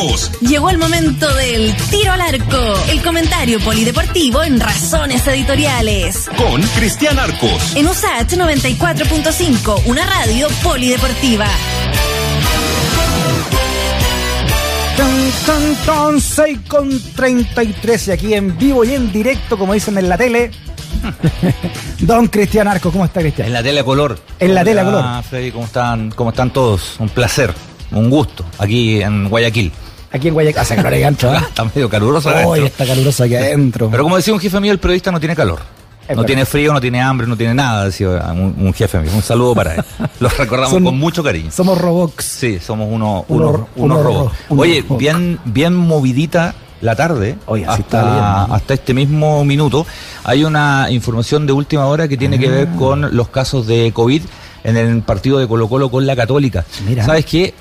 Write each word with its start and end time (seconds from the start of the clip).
Arcos. 0.00 0.30
Llegó 0.40 0.70
el 0.70 0.78
momento 0.78 1.32
del 1.34 1.74
tiro 1.90 2.12
al 2.12 2.20
arco, 2.20 2.74
el 2.90 3.02
comentario 3.02 3.60
polideportivo 3.60 4.42
en 4.42 4.58
Razones 4.58 5.26
Editoriales. 5.26 6.28
Con 6.36 6.62
Cristian 6.62 7.18
Arcos. 7.18 7.76
En 7.76 7.86
USAT 7.86 8.32
94.5, 8.32 9.82
una 9.86 10.06
radio 10.06 10.48
polideportiva. 10.62 11.46
Tan, 14.96 15.30
tan, 15.46 15.74
tan, 15.84 16.20
6 16.20 16.58
con 16.66 17.00
33 17.14 18.08
y 18.08 18.10
aquí 18.10 18.34
en 18.34 18.56
vivo 18.56 18.84
y 18.84 18.94
en 18.94 19.12
directo, 19.12 19.58
como 19.58 19.74
dicen 19.74 19.98
en 19.98 20.08
la 20.08 20.16
tele. 20.16 20.50
Don 22.00 22.28
Cristian 22.28 22.68
Arco, 22.68 22.90
¿cómo 22.90 23.04
está 23.04 23.20
Cristian? 23.20 23.48
En 23.48 23.54
la 23.54 23.62
tele 23.62 23.80
a 23.80 23.84
color. 23.84 24.18
En 24.38 24.54
la 24.54 24.64
tele 24.64 24.80
a 24.80 24.84
color. 24.84 25.02
Ah, 25.04 25.22
Freddy, 25.28 25.50
¿cómo 25.50 25.66
están, 25.66 26.10
¿cómo 26.10 26.30
están 26.30 26.50
todos? 26.52 26.96
Un 26.98 27.08
placer, 27.10 27.54
un 27.92 28.08
gusto, 28.08 28.44
aquí 28.58 29.02
en 29.02 29.28
Guayaquil. 29.28 29.72
Aquí 30.12 30.28
en 30.28 30.34
Guayaquil, 30.34 30.58
hace 30.60 30.74
calor 30.76 30.92
ahí 30.92 31.02
adentro, 31.02 31.30
¿ah? 31.30 31.38
Está 31.48 31.64
medio 31.64 31.88
caluroso 31.88 32.28
Hoy 32.30 32.34
adentro. 32.34 32.66
está 32.66 32.86
caluroso 32.86 33.24
aquí 33.24 33.34
adentro. 33.36 33.88
Pero 33.90 34.02
como 34.02 34.16
decía 34.16 34.34
un 34.34 34.40
jefe 34.40 34.58
mío, 34.60 34.72
el 34.72 34.78
periodista 34.78 35.12
no 35.12 35.20
tiene 35.20 35.36
calor. 35.36 35.60
Es 36.02 36.16
no 36.16 36.22
verdad. 36.22 36.26
tiene 36.26 36.44
frío, 36.46 36.72
no 36.72 36.80
tiene 36.80 37.00
hambre, 37.00 37.26
no 37.28 37.36
tiene 37.36 37.54
nada, 37.54 37.84
decía 37.84 38.08
un, 38.32 38.54
un 38.58 38.74
jefe 38.74 38.98
mío. 38.98 39.12
Un 39.14 39.22
saludo 39.22 39.54
para 39.54 39.76
él. 39.76 39.84
Los 40.20 40.36
recordamos 40.36 40.72
Son- 40.72 40.84
con 40.84 40.98
mucho 40.98 41.22
cariño. 41.22 41.52
Somos 41.52 41.78
Robox. 41.78 42.24
Sí, 42.24 42.58
somos 42.58 42.88
uno, 42.90 43.24
Uno- 43.28 43.68
uno, 43.76 44.02
robots. 44.02 44.34
Oye, 44.48 44.84
bien, 44.98 45.38
bien 45.44 45.76
movidita 45.76 46.56
la 46.80 46.96
tarde. 46.96 47.36
Oye, 47.46 47.64
así 47.64 47.82
está 47.82 48.02
bien, 48.02 48.14
hasta, 48.24 48.46
¿no? 48.48 48.54
hasta 48.54 48.74
este 48.74 48.92
mismo 48.94 49.44
minuto. 49.44 49.86
Hay 50.24 50.42
una 50.42 50.88
información 50.90 51.46
de 51.46 51.52
última 51.52 51.86
hora 51.86 52.08
que 52.08 52.16
tiene 52.16 52.36
que 52.40 52.48
ver 52.48 52.68
Ah. 52.72 52.76
con 52.76 53.16
los 53.16 53.28
casos 53.28 53.68
de 53.68 53.92
COVID 53.92 54.22
en 54.64 54.76
el 54.76 55.02
partido 55.02 55.38
de 55.38 55.46
Colo 55.46 55.68
Colo 55.68 55.88
con 55.90 56.04
la 56.06 56.16
Católica. 56.16 56.64
Mira. 56.88 57.04
¿Sabes 57.06 57.24
qué? 57.26 57.54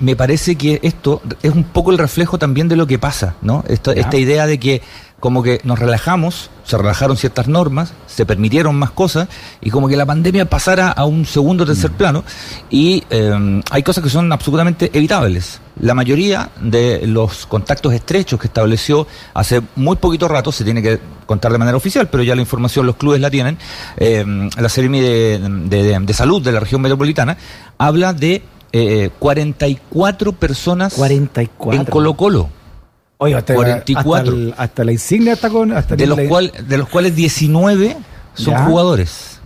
Me 0.00 0.14
parece 0.16 0.56
que 0.56 0.78
esto 0.82 1.20
es 1.42 1.52
un 1.52 1.64
poco 1.64 1.90
el 1.90 1.98
reflejo 1.98 2.38
también 2.38 2.68
de 2.68 2.76
lo 2.76 2.86
que 2.86 2.98
pasa, 2.98 3.34
¿no? 3.42 3.64
Esta, 3.68 3.92
esta 3.92 4.16
idea 4.16 4.46
de 4.46 4.58
que 4.60 4.80
como 5.18 5.42
que 5.42 5.60
nos 5.64 5.80
relajamos, 5.80 6.48
se 6.62 6.78
relajaron 6.78 7.16
ciertas 7.16 7.48
normas, 7.48 7.92
se 8.06 8.24
permitieron 8.24 8.76
más 8.76 8.92
cosas 8.92 9.26
y 9.60 9.70
como 9.70 9.88
que 9.88 9.96
la 9.96 10.06
pandemia 10.06 10.44
pasara 10.48 10.92
a 10.92 11.04
un 11.06 11.26
segundo 11.26 11.64
o 11.64 11.66
tercer 11.66 11.90
plano 11.90 12.22
y 12.70 13.02
eh, 13.10 13.60
hay 13.72 13.82
cosas 13.82 14.04
que 14.04 14.10
son 14.10 14.32
absolutamente 14.32 14.90
evitables. 14.94 15.60
La 15.80 15.94
mayoría 15.94 16.50
de 16.60 17.04
los 17.08 17.46
contactos 17.46 17.92
estrechos 17.92 18.38
que 18.38 18.46
estableció 18.46 19.08
hace 19.34 19.60
muy 19.74 19.96
poquito 19.96 20.28
rato, 20.28 20.52
se 20.52 20.62
tiene 20.62 20.80
que 20.82 21.00
contar 21.26 21.50
de 21.50 21.58
manera 21.58 21.76
oficial, 21.76 22.08
pero 22.08 22.22
ya 22.22 22.36
la 22.36 22.42
información 22.42 22.86
los 22.86 22.94
clubes 22.94 23.20
la 23.20 23.30
tienen, 23.30 23.58
eh, 23.96 24.24
la 24.56 24.68
Seremi 24.68 25.00
de, 25.00 25.40
de- 25.40 25.82
de- 25.82 25.98
de 25.98 26.12
Salud 26.14 26.40
de 26.40 26.52
la 26.52 26.60
región 26.60 26.80
metropolitana 26.80 27.36
habla 27.76 28.12
de 28.12 28.42
eh, 28.72 29.10
44 29.18 30.32
personas 30.32 30.94
44. 30.94 31.80
en 31.80 31.84
Colo 31.86 32.14
Colo. 32.14 32.48
Oye, 33.18 33.34
hasta, 33.34 33.54
44. 33.54 34.16
Hasta, 34.18 34.30
el- 34.40 34.54
hasta 34.56 34.84
la 34.84 34.92
insignia 34.92 35.32
está 35.32 35.50
con. 35.50 35.72
Hasta 35.72 35.96
de 35.96 36.06
los, 36.06 36.18
cual, 36.28 36.52
de 36.68 36.78
los 36.78 36.88
cuales 36.88 37.16
19 37.16 37.96
son 38.34 38.54
Ya. 38.54 38.64
jugadores. 38.66 39.40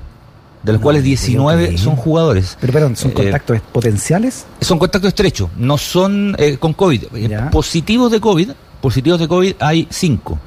De 0.63 0.73
los 0.73 0.81
No, 0.81 0.85
cuales 0.85 1.03
te 1.03 1.07
19 1.09 1.67
creo. 1.69 1.79
son 1.79 1.97
jugadores. 1.97 2.57
Pero 2.61 2.73
perdón, 2.73 2.95
¿son 2.97 3.11
Eh, 3.11 3.15
contactos 3.15 3.61
potenciales? 3.73 4.45
Son 4.61 4.79
contactos 4.79 5.09
estrechos, 5.09 5.49
no 5.57 5.77
son 5.79 6.37
eh, 6.39 6.57
con 6.59 6.73
COVID. 6.73 7.05
Eh, 7.15 7.29
Ya. 7.29 7.51
Positivos 7.51 8.13
de 8.13 8.21
COVID, 8.21 8.51
positivos 8.81 9.19
de 9.19 9.27
COVID 9.27 9.55
hay 9.59 9.89
5. 9.91 10.39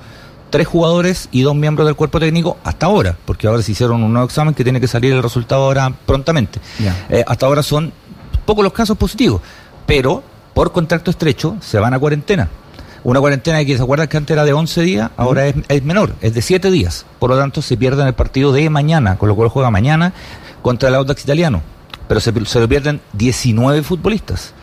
Tres 0.51 0.67
jugadores 0.67 1.27
y 1.33 1.41
dos 1.41 1.53
miembros 1.55 1.85
del 1.85 1.95
cuerpo 1.97 2.19
técnico 2.19 2.55
hasta 2.63 2.85
ahora, 2.85 3.17
porque 3.25 3.47
ahora 3.47 3.61
se 3.61 3.73
hicieron 3.73 4.03
un 4.03 4.13
nuevo 4.13 4.25
examen 4.25 4.53
que 4.53 4.63
tiene 4.63 4.79
que 4.79 4.87
salir 4.87 5.11
el 5.11 5.21
resultado 5.21 5.63
ahora 5.63 5.91
prontamente. 6.05 6.59
Eh, 7.09 7.23
hasta 7.27 7.45
ahora 7.47 7.61
son 7.61 7.91
pocos 8.45 8.63
los 8.63 8.73
casos 8.73 8.97
positivos, 8.97 9.41
pero 9.85 10.23
por 10.53 10.71
contacto 10.71 11.11
estrecho 11.11 11.57
se 11.61 11.79
van 11.79 11.93
a 11.93 11.99
cuarentena. 11.99 12.49
Una 13.03 13.19
cuarentena 13.19 13.63
que 13.65 13.77
se 13.77 13.83
acuerdan 13.83 14.07
que 14.07 14.17
antes 14.17 14.33
era 14.33 14.45
de 14.45 14.53
11 14.53 14.81
días, 14.81 15.11
ahora 15.17 15.45
es, 15.47 15.55
es 15.67 15.83
menor, 15.83 16.15
es 16.21 16.33
de 16.33 16.41
7 16.41 16.71
días. 16.71 17.05
Por 17.19 17.29
lo 17.29 17.37
tanto, 17.37 17.61
se 17.61 17.77
pierden 17.77 18.07
el 18.07 18.13
partido 18.13 18.51
de 18.51 18.67
mañana, 18.69 19.17
con 19.17 19.29
lo 19.29 19.35
cual 19.35 19.49
juega 19.49 19.69
mañana 19.69 20.11
contra 20.63 20.89
el 20.89 20.95
Audax 20.95 21.23
italiano. 21.23 21.61
Pero 22.07 22.19
se, 22.19 22.33
se 22.45 22.59
lo 22.59 22.67
pierden 22.67 23.01
19 23.13 23.83
futbolistas. 23.83 24.53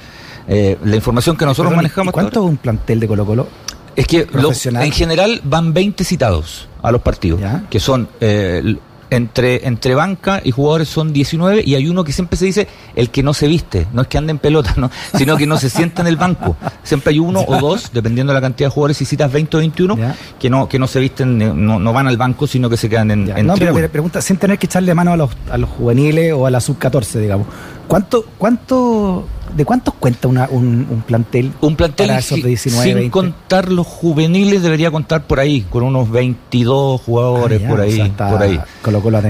Eh, 0.48 0.76
la 0.84 0.97
información 0.97 1.37
que 1.37 1.44
nosotros 1.44 1.69
Perdón, 1.71 1.75
¿y 1.75 1.84
manejamos 1.84 2.12
¿Cuánto 2.12 2.41
es 2.44 2.50
un 2.50 2.56
plantel 2.56 2.98
de 2.98 3.06
Colo 3.06 3.25
Colo? 3.26 3.47
es 3.94 4.06
que 4.06 4.26
en 4.32 4.92
general 4.92 5.41
van 5.44 5.72
20 5.75 6.03
citados 6.03 6.66
a 6.82 6.91
los 6.91 7.03
partidos, 7.03 7.41
Ya. 7.41 7.65
que 7.71 7.78
son 7.78 8.09
eh, 8.21 8.76
entre, 9.14 9.66
entre 9.66 9.94
banca 9.94 10.40
y 10.42 10.50
jugadores 10.50 10.88
son 10.88 11.12
19 11.12 11.62
y 11.66 11.74
hay 11.74 11.86
uno 11.88 12.02
que 12.02 12.12
siempre 12.12 12.36
se 12.36 12.46
dice 12.46 12.68
el 12.96 13.10
que 13.10 13.22
no 13.22 13.34
se 13.34 13.46
viste, 13.46 13.86
no 13.92 14.02
es 14.02 14.08
que 14.08 14.18
ande 14.18 14.30
en 14.30 14.38
pelota, 14.38 14.74
¿no? 14.76 14.90
sino 15.18 15.36
que 15.36 15.46
no 15.46 15.58
se 15.58 15.68
sienta 15.68 16.02
en 16.02 16.08
el 16.08 16.16
banco. 16.16 16.56
Siempre 16.82 17.10
hay 17.12 17.18
uno 17.18 17.44
o 17.46 17.58
dos, 17.58 17.90
dependiendo 17.92 18.32
de 18.32 18.36
la 18.38 18.40
cantidad 18.40 18.68
de 18.68 18.72
jugadores, 18.74 18.96
si 18.96 19.04
citas 19.04 19.30
20 19.30 19.56
o 19.56 19.60
21, 19.60 19.96
Ya. 19.98 20.16
que 20.40 20.48
no, 20.48 20.68
que 20.68 20.78
no 20.78 20.86
se 20.86 21.00
visten, 21.00 21.40
eh, 21.42 21.52
no, 21.54 21.78
no 21.78 21.92
van 21.92 22.08
al 22.08 22.16
banco, 22.16 22.46
sino 22.46 22.70
que 22.70 22.76
se 22.76 22.88
quedan 22.88 23.10
en, 23.10 23.28
en 23.36 23.46
no, 23.46 23.54
pero, 23.54 23.74
pero 23.74 23.88
pregunta, 23.90 24.22
sin 24.22 24.38
tener 24.38 24.58
que 24.58 24.66
echarle 24.66 24.94
mano 24.94 25.12
a 25.12 25.16
los, 25.16 25.30
a 25.50 25.58
los 25.58 25.68
juveniles 25.70 26.32
o 26.32 26.46
a 26.46 26.50
la 26.50 26.60
sub-14, 26.60 27.20
digamos. 27.20 27.46
¿Cuánto, 27.88 28.24
cuánto, 28.38 29.26
¿De 29.56 29.64
cuántos 29.64 29.94
cuenta 29.94 30.28
una, 30.28 30.48
un, 30.50 30.86
un 30.90 31.02
plantel? 31.06 31.52
Un 31.60 31.76
plantel 31.76 32.06
para 32.08 32.18
esos 32.20 32.40
de 32.42 32.48
19, 32.48 32.84
sin 32.84 32.94
20? 32.94 33.10
contar 33.10 33.70
los 33.70 33.86
juveniles 33.86 34.62
debería 34.62 34.90
contar 34.90 35.26
por 35.26 35.40
ahí, 35.40 35.62
con 35.68 35.82
unos 35.82 36.10
22 36.10 37.00
jugadores 37.02 37.60
Ah, 37.60 37.62
ya, 37.64 37.68
por 37.68 37.80
o 37.80 37.82
ahí, 37.82 37.92
sea, 37.96 38.30
por 38.30 38.42
ahí. 38.42 38.60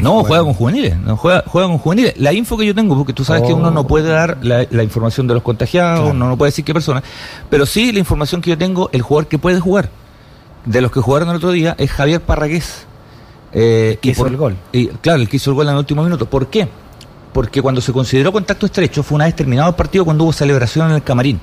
No, 0.03 0.23
juega 0.25 0.45
con 0.45 0.55
juveniles, 0.55 0.97
no, 0.99 1.17
juega, 1.17 1.43
juega 1.47 1.67
con 1.69 1.79
juveniles. 1.79 2.15
La 2.19 2.33
info 2.33 2.57
que 2.57 2.67
yo 2.67 2.75
tengo, 2.75 2.97
porque 2.97 3.13
tú 3.13 3.25
sabes 3.25 3.43
que 3.43 3.53
Oh. 3.53 3.57
uno 3.57 3.71
no 3.71 3.87
puede 3.87 4.09
dar 4.11 4.39
la, 4.43 4.67
la 4.71 4.83
información 4.83 5.27
de 5.27 5.35
los 5.35 5.43
contagiados, 5.43 6.01
Claro. 6.01 6.15
uno 6.17 6.29
no 6.29 6.37
puede 6.39 6.51
decir 6.51 6.65
qué 6.65 6.73
persona, 6.73 7.03
pero 7.51 7.67
sí 7.67 7.91
la 7.93 7.99
información 7.99 8.41
que 8.41 8.51
yo 8.51 8.59
tengo, 8.59 8.91
el 8.93 9.03
jugador 9.03 9.27
que 9.29 9.39
puede 9.39 9.59
jugar, 9.61 9.91
de 10.65 10.81
los 10.81 10.93
que 10.93 11.01
jugaron 11.01 11.31
el 11.31 11.37
otro 11.37 11.51
día, 11.51 11.75
es 11.79 11.91
Javier 11.91 12.21
Parragués. 12.21 12.87
Eh, 13.55 13.99
que 14.01 14.11
hizo 14.11 14.27
el 14.27 14.37
gol. 14.37 14.57
Y, 14.73 14.87
claro, 14.87 15.21
el 15.21 15.29
que 15.29 15.37
hizo 15.37 15.51
el 15.51 15.57
gol 15.57 15.67
en 15.67 15.73
el 15.73 15.79
último 15.79 16.03
minuto. 16.03 16.25
¿Por 16.27 16.47
qué? 16.47 16.69
Porque 17.33 17.63
cuando 17.63 17.81
se 17.81 17.93
consideró 17.93 18.31
contacto 18.33 18.67
estrecho 18.67 19.03
fue 19.03 19.17
una 19.17 19.25
vez 19.25 19.35
terminado 19.37 19.69
el 19.71 19.75
partido 19.75 20.05
cuando 20.05 20.25
hubo 20.25 20.33
celebración 20.33 20.89
en 20.91 20.97
el 20.97 21.03
camarín. 21.03 21.37
y 21.37 21.41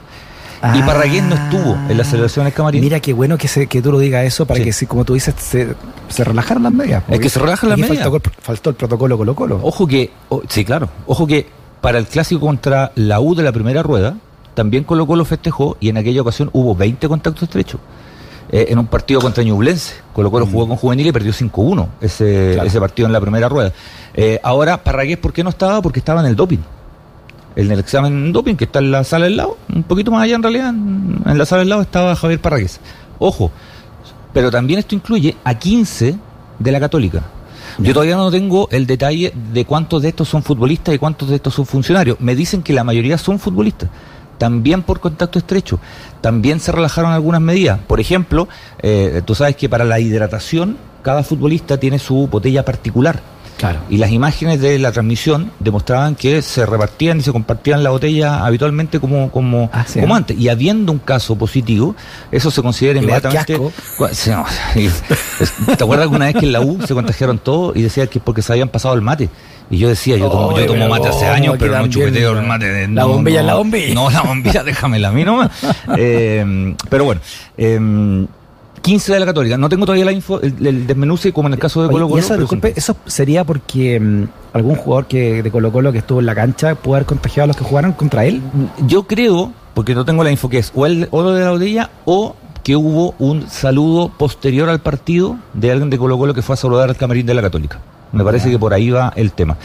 Ah, 0.62 0.84
Parragués 0.86 1.24
no 1.24 1.36
estuvo 1.36 1.76
en 1.90 1.98
la 1.98 2.04
celebración 2.04 2.44
en 2.44 2.48
el 2.48 2.54
camarín. 2.54 2.82
Mira 2.82 3.00
qué 3.00 3.14
bueno 3.14 3.38
que, 3.38 3.48
se, 3.48 3.68
que 3.68 3.82
tú 3.82 3.92
lo 3.92 4.00
digas 4.00 4.26
eso 4.26 4.46
para 4.46 4.60
Sí. 4.60 4.66
que, 4.66 4.74
si, 4.74 4.86
como 4.86 5.06
tú 5.06 5.14
dices, 5.14 5.34
se, 5.38 5.74
se 6.10 6.24
relajaran 6.24 6.64
las 6.64 6.74
medias. 6.74 7.04
Es 7.08 7.20
que 7.20 7.30
se 7.30 7.40
relajan 7.40 7.70
las 7.70 7.80
medias. 7.80 8.08
Faltó, 8.10 8.30
faltó 8.42 8.70
el 8.72 8.76
protocolo 8.76 9.18
Colo 9.18 9.36
Colo. 9.36 9.60
Ojo 9.64 9.88
que, 9.88 10.12
sí, 10.50 10.66
claro, 10.66 10.90
ojo 11.08 11.26
que 11.26 11.48
para 11.82 11.98
el 11.98 12.06
clásico 12.08 12.42
contra 12.42 12.92
la 12.96 13.20
U 13.22 13.36
de 13.36 13.44
la 13.44 13.52
primera 13.54 13.82
rueda, 13.84 14.16
también 14.54 14.84
Colo 14.84 15.08
Colo 15.08 15.24
festejó 15.24 15.78
y 15.80 15.88
en 15.90 15.98
aquella 15.98 16.22
ocasión 16.22 16.50
hubo 16.52 16.76
20 16.76 17.08
contactos 17.08 17.44
estrechos. 17.44 17.80
Eh, 18.52 18.68
en 18.70 18.80
un 18.80 18.88
partido 18.88 19.22
contra 19.22 19.44
Ñublense, 19.44 19.94
Colo 20.14 20.32
Colo 20.32 20.48
jugó 20.48 20.68
con 20.68 20.76
juvenil 20.78 21.06
y 21.08 21.12
perdió 21.12 21.32
5-1 21.32 21.88
ese, 22.02 22.52
Claro. 22.54 22.68
ese 22.68 22.80
partido 22.80 23.06
en 23.06 23.14
la 23.14 23.22
primera 23.22 23.48
rueda. 23.48 23.72
Eh, 24.16 24.40
ahora, 24.44 24.84
Parragués, 24.84 25.18
¿por 25.18 25.32
qué 25.34 25.44
no 25.44 25.52
estaba? 25.52 25.82
Porque 25.84 26.00
estaba 26.00 26.22
en 26.22 26.28
el 26.28 26.36
doping. 26.36 26.58
En 27.56 27.72
el 27.72 27.80
examen 27.80 28.32
doping 28.32 28.56
que 28.56 28.64
está 28.66 28.80
en 28.80 28.92
la 28.92 29.04
sala 29.04 29.26
del 29.26 29.38
lado, 29.38 29.58
un 29.74 29.84
poquito 29.84 30.10
más 30.12 30.24
allá 30.24 30.36
en 30.36 30.44
realidad, 30.44 30.70
en, 30.70 31.22
en 31.26 31.38
la 31.38 31.46
sala 31.46 31.60
del 31.60 31.70
lado 31.70 31.82
estaba 31.84 32.16
Javier 32.16 32.40
Parragués. 32.42 32.80
Ojo, 33.20 33.52
pero 34.34 34.50
también 34.50 34.80
esto 34.80 34.96
incluye 34.96 35.36
a 35.44 35.54
15 35.56 36.16
de 36.60 36.72
la 36.72 36.80
Católica. 36.80 37.22
Yo 37.78 37.94
todavía 37.94 38.16
no 38.18 38.32
tengo 38.32 38.68
el 38.72 38.86
detalle 38.88 39.32
de 39.54 39.64
cuántos 39.66 40.02
de 40.02 40.10
estos 40.10 40.28
son 40.28 40.42
futbolistas 40.44 40.94
y 40.96 40.98
cuántos 40.98 41.30
de 41.30 41.36
estos 41.36 41.54
son 41.54 41.66
funcionarios. 41.66 42.20
Me 42.20 42.36
dicen 42.36 42.62
que 42.64 42.74
la 42.74 42.84
mayoría 42.84 43.18
son 43.18 43.40
futbolistas, 43.40 43.90
también 44.40 44.82
por 44.82 45.00
contacto 45.00 45.38
estrecho. 45.38 45.80
También 46.22 46.60
se 46.60 46.72
relajaron 46.72 47.12
algunas 47.12 47.42
medidas. 47.42 47.80
Por 47.86 48.00
ejemplo, 48.00 48.48
eh, 48.82 49.22
tú 49.24 49.36
sabes 49.36 49.56
que 49.56 49.70
para 49.70 49.86
la 49.86 50.00
hidratación 50.00 50.78
cada 51.04 51.24
futbolista 51.24 51.78
tiene 51.80 52.00
su 52.00 52.28
botella 52.28 52.66
particular. 52.66 53.22
Claro. 53.58 53.80
Y 53.90 53.98
las 53.98 54.12
imágenes 54.12 54.62
de 54.62 54.80
la 54.80 54.94
transmisión 54.94 55.52
demostraban 55.60 56.16
que 56.16 56.42
se 56.42 56.66
repartían 56.66 57.20
y 57.20 57.24
se 57.24 57.34
compartían 57.34 57.84
la 57.84 57.90
botella 57.90 58.46
habitualmente 58.46 59.02
como, 59.02 59.30
como, 59.32 59.70
Ah, 59.74 59.84
sí, 59.86 60.00
como 60.00 60.14
¿no? 60.14 60.16
antes. 60.16 60.38
Y 60.40 60.48
habiendo 60.48 60.94
un 60.94 61.00
caso 61.00 61.36
positivo, 61.36 61.94
eso 62.32 62.52
se 62.52 62.62
considera 62.62 63.02
Igual 63.02 63.22
inmediatamente. 63.22 63.74
sí, 64.14 64.30
no, 64.30 64.46
¿Te 65.76 65.84
acuerdas 65.84 66.08
que 66.08 66.16
una 66.16 66.26
vez 66.28 66.36
que 66.36 66.46
en 66.46 66.54
la 66.54 66.62
U 66.62 66.80
se 66.88 66.94
contagiaron 66.94 67.38
todos 67.38 67.76
y 67.76 67.82
decían 67.82 68.08
que 68.08 68.20
es 68.20 68.24
porque 68.24 68.42
se 68.42 68.54
habían 68.54 68.70
pasado 68.70 68.96
el 68.96 69.02
mate? 69.02 69.30
Y 69.72 69.78
yo 69.78 69.88
decía, 69.90 70.18
yo 70.18 70.30
tomo, 70.30 70.58
yo 70.60 70.90
mate 70.90 71.10
hace 71.10 71.28
años, 71.28 71.56
pero 71.60 71.78
no 71.78 71.88
chupeteo 71.88 72.38
el 72.40 72.46
mate. 72.48 72.66
de- 72.66 72.88
la 72.88 73.02
no, 73.04 73.10
bombilla 73.10 73.40
es 73.42 73.46
no, 73.46 73.52
la 73.52 73.56
bombilla. 73.58 73.94
No, 73.94 74.10
la 74.10 74.22
bombilla, 74.24 74.64
déjamela 74.64 75.10
a 75.10 75.12
mí 75.12 75.24
nomás. 75.24 75.52
Eh, 75.98 76.76
pero 76.90 77.06
bueno, 77.06 77.22
eh, 77.58 78.26
15 78.82 79.14
de 79.14 79.20
la 79.20 79.26
Católica. 79.28 79.58
No 79.58 79.70
tengo 79.70 79.86
todavía 79.86 80.06
la 80.06 80.12
info, 80.12 80.42
el, 80.42 80.66
el 80.66 80.88
desmenuce 80.88 81.32
como 81.34 81.48
en 81.50 81.54
el 81.54 81.60
caso 81.60 81.84
de 81.84 81.90
Colo 81.90 82.08
y 82.08 82.10
Colo. 82.10 82.20
eso, 82.20 82.30
pero 82.30 82.40
disculpe, 82.42 82.74
eso 82.76 82.96
sería 83.06 83.44
porque 83.44 84.00
mm, 84.00 84.24
algún 84.54 84.76
jugador 84.76 85.06
que 85.06 85.44
de 85.44 85.52
Colo 85.52 85.72
Colo 85.72 85.92
que 85.92 86.00
estuvo 86.00 86.20
en 86.20 86.26
la 86.26 86.34
cancha 86.36 86.76
pudo 86.76 86.96
haber 86.96 87.06
contagiado 87.06 87.44
a 87.44 87.48
los 87.48 87.58
que 87.58 87.64
jugaron 87.64 87.92
contra 87.92 88.26
él. 88.26 88.42
Yo 88.88 89.04
creo, 89.04 89.52
porque 89.74 89.94
no 89.94 90.06
tengo 90.06 90.24
la 90.24 90.32
info 90.32 90.50
que 90.50 90.60
es, 90.60 90.72
o 90.76 90.86
el 90.86 91.08
o 91.12 91.22
lo 91.22 91.34
de 91.34 91.44
la 91.44 91.52
botella 91.52 91.90
o 92.06 92.36
que 92.64 92.76
hubo 92.76 93.14
un 93.20 93.48
saludo 93.50 94.10
posterior 94.18 94.70
al 94.70 94.80
partido 94.80 95.38
de 95.54 95.72
alguien 95.72 95.90
de 95.90 95.98
Colo 95.98 96.18
Colo 96.18 96.34
que 96.34 96.42
fue 96.42 96.54
a 96.54 96.58
saludar 96.58 96.90
al 96.90 96.96
camarín 96.98 97.26
de 97.26 97.34
la 97.34 97.42
Católica. 97.42 97.80
Me 98.12 98.24
parece 98.24 98.50
que 98.50 98.58
por 98.60 98.74
ahí 98.74 98.90
va 98.90 99.14
el 99.16 99.32
tema. 99.32 99.58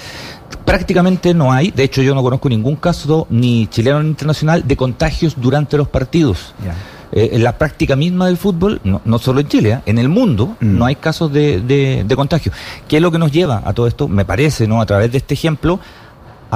Prácticamente 0.64 1.34
no 1.34 1.52
hay, 1.52 1.70
de 1.70 1.84
hecho 1.84 2.02
yo 2.02 2.14
no 2.14 2.22
conozco 2.22 2.48
ningún 2.48 2.76
caso, 2.76 3.26
ni 3.30 3.66
chileno 3.66 4.02
ni 4.02 4.08
internacional, 4.10 4.66
de 4.66 4.76
contagios 4.76 5.34
durante 5.38 5.76
los 5.76 5.88
partidos. 5.88 6.54
Eh, 7.12 7.30
en 7.32 7.44
la 7.44 7.56
práctica 7.58 7.96
misma 7.96 8.26
del 8.26 8.36
fútbol, 8.36 8.80
no, 8.82 9.00
no 9.04 9.18
solo 9.18 9.40
en 9.40 9.48
Chile, 9.48 9.70
¿eh? 9.72 9.80
en 9.86 9.98
el 9.98 10.08
mundo 10.08 10.56
Mm. 10.60 10.78
no 10.78 10.84
hay 10.86 10.96
casos 10.96 11.32
de, 11.32 11.60
de, 11.60 12.04
de 12.04 12.16
contagio. 12.16 12.50
¿Qué 12.88 12.96
es 12.96 13.02
lo 13.02 13.10
que 13.10 13.18
nos 13.18 13.30
lleva 13.30 13.62
a 13.64 13.72
todo 13.72 13.86
esto? 13.86 14.08
Me 14.08 14.24
parece, 14.24 14.66
¿no? 14.66 14.80
A 14.80 14.86
través 14.86 15.12
de 15.12 15.18
este 15.18 15.34
ejemplo, 15.34 15.78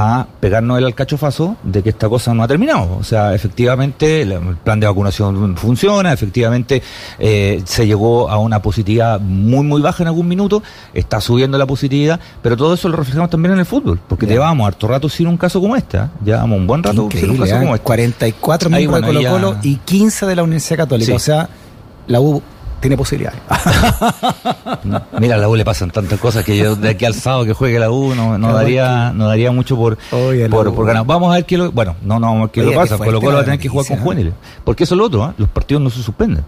a 0.00 0.26
pegarnos 0.38 0.78
el 0.78 0.84
alcachofazo 0.84 1.56
de 1.64 1.82
que 1.82 1.88
esta 1.88 2.08
cosa 2.08 2.32
no 2.32 2.44
ha 2.44 2.48
terminado. 2.48 2.96
O 3.00 3.02
sea, 3.02 3.34
efectivamente 3.34 4.22
el 4.22 4.38
plan 4.62 4.78
de 4.78 4.86
vacunación 4.86 5.56
funciona, 5.56 6.12
efectivamente 6.12 6.80
eh, 7.18 7.60
se 7.64 7.84
llegó 7.84 8.30
a 8.30 8.38
una 8.38 8.62
positividad 8.62 9.18
muy, 9.20 9.64
muy 9.66 9.82
baja 9.82 10.04
en 10.04 10.06
algún 10.08 10.28
minuto, 10.28 10.62
está 10.94 11.20
subiendo 11.20 11.58
la 11.58 11.66
positividad, 11.66 12.20
pero 12.42 12.56
todo 12.56 12.74
eso 12.74 12.88
lo 12.88 12.96
reflejamos 12.96 13.28
también 13.30 13.54
en 13.54 13.58
el 13.60 13.66
fútbol, 13.66 13.98
porque 14.08 14.26
Ya. 14.26 14.34
llevamos 14.34 14.68
harto 14.68 14.86
rato 14.86 15.08
sin 15.08 15.26
un 15.26 15.36
caso 15.36 15.60
como 15.60 15.74
este, 15.74 15.98
¿eh? 15.98 16.02
llevamos 16.24 16.58
un 16.58 16.66
buen 16.68 16.82
rato 16.82 17.08
sin 17.10 17.30
un 17.30 17.36
caso 17.38 17.56
¿eh? 17.56 17.58
como 17.60 17.74
este. 17.74 17.84
44 17.84 18.68
Ahí, 18.68 18.74
miembros 18.86 19.00
bueno, 19.02 19.18
de 19.18 19.24
ya- 19.24 19.30
Colo 19.32 19.48
Colo 19.48 19.60
y 19.64 19.76
15 19.76 20.26
de 20.26 20.36
la 20.36 20.42
Universidad 20.44 20.76
Católica. 20.78 21.06
Sí. 21.06 21.12
O 21.16 21.18
sea, 21.18 21.48
la 22.06 22.20
U 22.20 22.40
tiene 22.80 22.96
posibilidades. 22.96 23.40
Mira, 25.20 25.36
a 25.36 25.38
la 25.38 25.48
U 25.48 25.56
le 25.56 25.64
pasan 25.64 25.90
tantas 25.90 26.18
cosas 26.18 26.44
que 26.44 26.56
yo 26.56 26.76
de 26.76 26.90
aquí 26.90 27.04
al 27.04 27.14
sábado 27.14 27.44
que 27.44 27.52
juegue 27.52 27.78
la 27.78 27.90
U 27.90 28.14
no, 28.14 28.52
daría 28.52 29.12
no 29.12 29.28
daría 29.28 29.50
mucho 29.52 29.76
por, 29.76 29.98
Oye, 30.12 30.48
por, 30.48 30.74
por 30.74 30.86
ganar. 30.86 31.04
Vamos 31.06 31.30
a 31.30 31.36
ver 31.36 31.46
qué 31.46 31.58
lo, 31.58 31.72
bueno, 31.72 31.96
no, 32.02 32.18
no 32.20 32.26
vamos 32.28 32.40
a 32.40 32.42
ver 32.44 32.50
qué 32.50 32.60
Oye, 32.60 32.70
lo 32.70 32.76
pasa. 32.76 32.98
Colo 32.98 33.20
Colo 33.20 33.34
va 33.34 33.40
a 33.40 33.44
tener 33.44 33.58
que 33.60 33.68
jugar 33.68 33.86
con 33.86 33.96
noticia, 33.96 34.04
juveniles. 34.04 34.34
Porque 34.64 34.84
eso 34.84 34.94
es 34.94 34.98
lo 34.98 35.04
otro, 35.04 35.24
¿ah? 35.24 35.34
los 35.36 35.48
partidos 35.48 35.82
no 35.82 35.90
se 35.90 36.02
suspenden. 36.02 36.44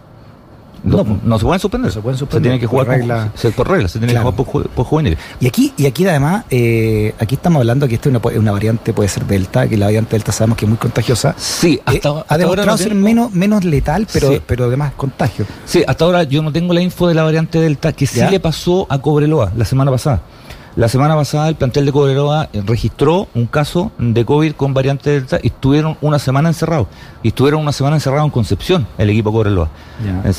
No, 0.82 0.98
No, 0.98 1.04
pues. 1.04 1.22
no 1.24 1.38
se 1.38 1.44
pueden 1.44 1.60
suspender. 1.60 1.92
Se 1.92 2.00
pueden 2.00 2.16
Se 2.16 2.20
suspender 2.20 2.42
tiene 2.52 2.58
que 2.60 2.66
por 2.66 2.70
jugar 2.70 2.86
con- 2.86 2.96
regla. 2.96 3.32
se- 3.34 3.50
por 3.50 3.68
regla, 3.68 3.88
se 3.88 3.98
tiene 3.98 4.12
Claro. 4.14 4.30
que 4.34 4.42
jugar 4.44 4.64
por, 4.66 4.70
por 4.74 4.84
juveniles. 4.86 5.18
Y 5.40 5.46
aquí, 5.46 5.72
y 5.76 5.86
aquí 5.86 6.06
además, 6.06 6.44
eh, 6.50 7.14
aquí 7.18 7.34
estamos 7.34 7.60
hablando 7.60 7.86
que 7.88 7.96
esta 7.96 8.08
es 8.08 8.16
una, 8.16 8.38
una 8.38 8.52
variante, 8.52 8.92
puede 8.92 9.08
ser 9.08 9.26
Delta, 9.26 9.68
que 9.68 9.76
la 9.76 9.86
variante 9.86 10.16
Delta 10.16 10.32
sabemos 10.32 10.56
que 10.58 10.64
es 10.64 10.68
muy 10.68 10.78
contagiosa. 10.78 11.34
Sí, 11.38 11.74
Eh, 11.74 11.82
hasta, 11.84 12.08
ha 12.08 12.12
hasta 12.20 12.34
ahora 12.34 12.38
demostrado 12.38 12.70
no 12.72 12.76
ser 12.78 12.88
tengo- 12.88 13.02
menos, 13.04 13.32
menos 13.32 13.64
letal, 13.64 14.06
pero, 14.12 14.32
Sí. 14.32 14.40
pero 14.46 14.64
además 14.66 14.92
contagio. 14.96 15.44
Sí, 15.66 15.82
hasta 15.86 16.04
ahora 16.04 16.22
yo 16.24 16.42
no 16.42 16.50
tengo 16.52 16.72
la 16.72 16.80
info 16.80 17.08
de 17.08 17.14
la 17.14 17.22
variante 17.24 17.60
Delta 17.60 17.92
que 17.92 18.06
sí 18.06 18.18
¿Ya? 18.20 18.30
le 18.30 18.40
pasó 18.40 18.86
a 18.88 18.98
Cobreloa 18.98 19.52
la 19.56 19.64
semana 19.64 19.90
pasada. 19.90 20.22
La 20.76 20.88
semana 20.88 21.16
pasada 21.16 21.48
el 21.48 21.56
plantel 21.56 21.84
de 21.84 21.92
Cobreloa 21.92 22.48
eh, 22.52 22.62
registró 22.64 23.26
un 23.34 23.46
caso 23.46 23.90
de 23.98 24.24
COVID 24.24 24.52
con 24.52 24.72
variante 24.72 25.10
Delta 25.10 25.40
y 25.42 25.48
estuvieron 25.48 25.96
una 26.00 26.18
semana 26.20 26.48
encerrados. 26.48 26.86
Y 27.24 27.28
estuvieron 27.28 27.60
una 27.60 27.72
semana 27.72 27.96
encerrados 27.96 28.26
en 28.26 28.30
Concepción, 28.30 28.86
el 28.96 29.10
equipo 29.10 29.32
Cobreloa. 29.32 29.68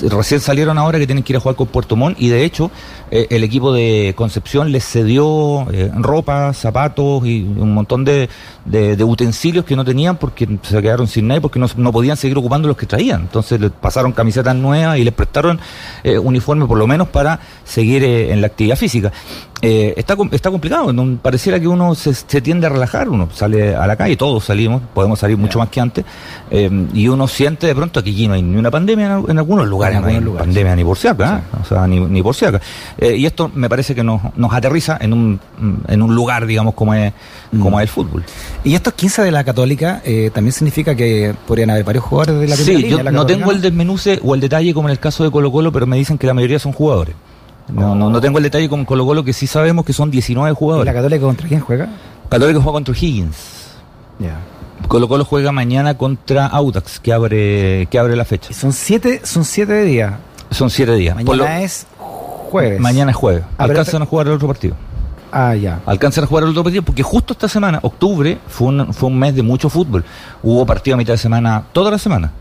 Recién 0.09 0.39
salieron 0.39 0.77
ahora 0.77 0.97
que 0.99 1.05
tienen 1.05 1.23
que 1.23 1.33
ir 1.33 1.37
a 1.37 1.39
jugar 1.41 1.55
con 1.57 1.67
Puerto 1.67 1.95
Montt 1.97 2.19
y 2.19 2.29
de 2.29 2.43
hecho 2.45 2.71
eh, 3.11 3.27
el 3.29 3.43
equipo 3.43 3.73
de 3.73 4.13
Concepción 4.15 4.71
les 4.71 4.85
cedió 4.85 5.69
eh, 5.71 5.91
ropa, 5.95 6.53
zapatos 6.53 7.25
y 7.25 7.43
un 7.43 7.73
montón 7.73 8.05
de, 8.05 8.29
de- 8.65 8.95
de 8.95 9.03
utensilios 9.03 9.65
que 9.65 9.75
no 9.75 9.83
tenían 9.83 10.15
porque 10.15 10.47
se 10.63 10.81
quedaron 10.81 11.07
sin 11.07 11.27
nada 11.27 11.39
y 11.39 11.41
porque 11.41 11.59
no, 11.59 11.67
no 11.75 11.91
podían 11.91 12.15
seguir 12.17 12.37
ocupando 12.37 12.67
los 12.69 12.77
que 12.77 12.85
traían. 12.85 13.21
Entonces 13.21 13.59
les 13.59 13.69
pasaron 13.71 14.13
camisetas 14.13 14.55
nuevas 14.55 14.97
y 14.97 15.03
les 15.03 15.13
prestaron 15.13 15.59
eh, 16.03 16.17
uniforme 16.17 16.65
por 16.65 16.77
lo 16.77 16.87
menos 16.87 17.09
para 17.09 17.39
seguir 17.65 18.03
en 18.03 18.39
la 18.41 18.47
actividad 18.47 18.77
física. 18.77 19.11
Eh, 19.63 19.93
está, 19.95 20.17
está 20.31 20.49
complicado, 20.49 20.91
no- 20.91 21.17
pareciera 21.21 21.59
que 21.59 21.67
uno 21.67 21.93
se, 21.93 22.13
se 22.15 22.41
tiende 22.41 22.65
a 22.65 22.69
relajar, 22.69 23.07
uno 23.09 23.29
sale 23.31 23.75
a 23.75 23.85
la 23.85 23.95
calle, 23.95 24.17
todos 24.17 24.43
salimos, 24.45 24.81
podemos 24.93 25.19
salir 25.19 25.37
mucho 25.37 25.59
más 25.59 25.69
que 25.69 25.79
antes, 25.79 26.03
eh, 26.49 26.69
y 26.95 27.07
uno 27.07 27.27
siente 27.27 27.67
de 27.67 27.75
pronto 27.75 28.03
que 28.03 28.09
aquí 28.09 28.27
no 28.27 28.33
hay 28.33 28.41
ni 28.41 28.57
una 28.57 28.71
pandemia 28.71 29.17
en, 29.19 29.25
en 29.29 29.37
algunos 29.37 29.67
lugares, 29.67 29.97
En 29.97 30.01
no 30.01 30.07
hay 30.07 30.15
algunos 30.15 30.33
lugares, 30.33 30.47
pandemia 30.47 30.75
ni 30.75 30.83
por 30.83 30.97
si 30.97 31.07
acá, 31.07 31.43
¿eh? 31.45 31.57
o 31.61 31.65
sea, 31.65 31.85
ni, 31.85 31.99
ni 31.99 32.23
por 32.23 32.33
si 32.35 32.45
acá. 32.45 32.59
Eh, 32.97 33.15
y 33.17 33.25
esto 33.27 33.51
me 33.53 33.69
parece 33.69 33.93
que 33.93 34.03
nos, 34.03 34.19
nos 34.35 34.51
aterriza 34.51 34.97
en 34.99 35.13
un, 35.13 35.39
en 35.87 36.01
un 36.01 36.15
lugar, 36.15 36.47
digamos, 36.47 36.73
como 36.73 36.95
es, 36.95 37.13
como 37.61 37.79
es 37.79 37.83
el 37.83 37.89
fútbol. 37.89 38.23
Y 38.63 38.73
estos 38.73 38.93
15 38.93 39.21
de 39.21 39.31
la 39.31 39.43
Católica 39.43 40.01
eh, 40.03 40.31
también 40.33 40.53
significa 40.53 40.95
que 40.95 41.35
podrían 41.47 41.69
haber 41.69 41.83
varios 41.83 42.03
jugadores 42.05 42.39
de 42.41 42.47
la 42.47 42.55
primera 42.55 42.79
Sí, 42.79 42.89
yo 42.89 42.97
la 43.03 43.11
no 43.11 43.19
Católica, 43.21 43.37
tengo 43.39 43.51
el 43.51 43.61
desmenuce 43.61 44.19
o 44.23 44.33
el 44.33 44.41
detalle 44.41 44.73
como 44.73 44.87
en 44.87 44.93
el 44.93 44.99
caso 44.99 45.23
de 45.23 45.29
Colo 45.29 45.51
Colo, 45.51 45.71
pero 45.71 45.85
me 45.85 45.97
dicen 45.97 46.17
que 46.17 46.25
la 46.25 46.33
mayoría 46.33 46.57
son 46.57 46.71
jugadores. 46.73 47.13
No, 47.73 47.95
no, 47.95 48.09
no 48.09 48.21
tengo 48.21 48.37
el 48.37 48.43
detalle 48.43 48.67
como 48.69 48.85
Colo 48.85 49.05
Colo, 49.05 49.23
que 49.23 49.33
sí 49.33 49.47
sabemos 49.47 49.85
que 49.85 49.93
son 49.93 50.11
19 50.11 50.49
¿Y 50.49 50.51
la 50.51 50.55
jugadores. 50.55 50.93
Católica 50.93 51.21
contra 51.25 51.47
quién 51.47 51.61
juega? 51.61 51.89
Católica 52.29 52.59
juega 52.61 52.73
contra 52.73 52.93
Higgins. 52.95 53.35
Ya. 54.19 54.37
Colo 54.87 55.07
Colo 55.07 55.23
juega 55.25 55.51
mañana 55.51 55.97
contra 55.97 56.47
Audax, 56.47 56.99
que 56.99 57.13
abre, 57.13 57.87
que 57.89 57.97
abre 57.99 58.15
la 58.15 58.25
fecha. 58.25 58.49
Y 58.51 58.53
son 58.53 58.73
siete, 58.73 59.21
son 59.23 59.45
siete 59.45 59.73
de 59.73 59.83
día. 59.85 60.19
Son 60.49 60.69
siete 60.69 60.93
días. 60.95 61.15
Mañana 61.15 61.35
lo- 61.37 61.45
es 61.47 61.87
jueves. 61.97 62.79
mañana 62.81 63.11
es 63.11 63.17
jueves. 63.17 63.43
Ah, 63.57 63.63
Alcanzan 63.63 64.01
a 64.01 64.05
jugar 64.05 64.27
el 64.27 64.33
otro 64.33 64.47
partido. 64.47 64.75
Ah, 65.31 65.55
ya. 65.55 65.79
Alcanzan 65.85 66.25
a 66.25 66.27
jugar 66.27 66.43
el 66.43 66.49
otro 66.49 66.63
partido 66.63 66.83
porque 66.83 67.03
justo 67.03 67.31
esta 67.33 67.47
semana, 67.47 67.79
octubre, 67.83 68.37
fue 68.47 68.67
un, 68.67 68.93
fue 68.93 69.07
un 69.07 69.17
mes 69.17 69.33
de 69.33 69.43
mucho 69.43 69.69
fútbol. 69.69 70.03
Hubo 70.43 70.65
partido 70.65 70.95
a 70.95 70.97
mitad 70.97 71.13
de 71.13 71.17
semana, 71.19 71.63
toda 71.71 71.89
la 71.91 71.97
semana, 71.97 72.31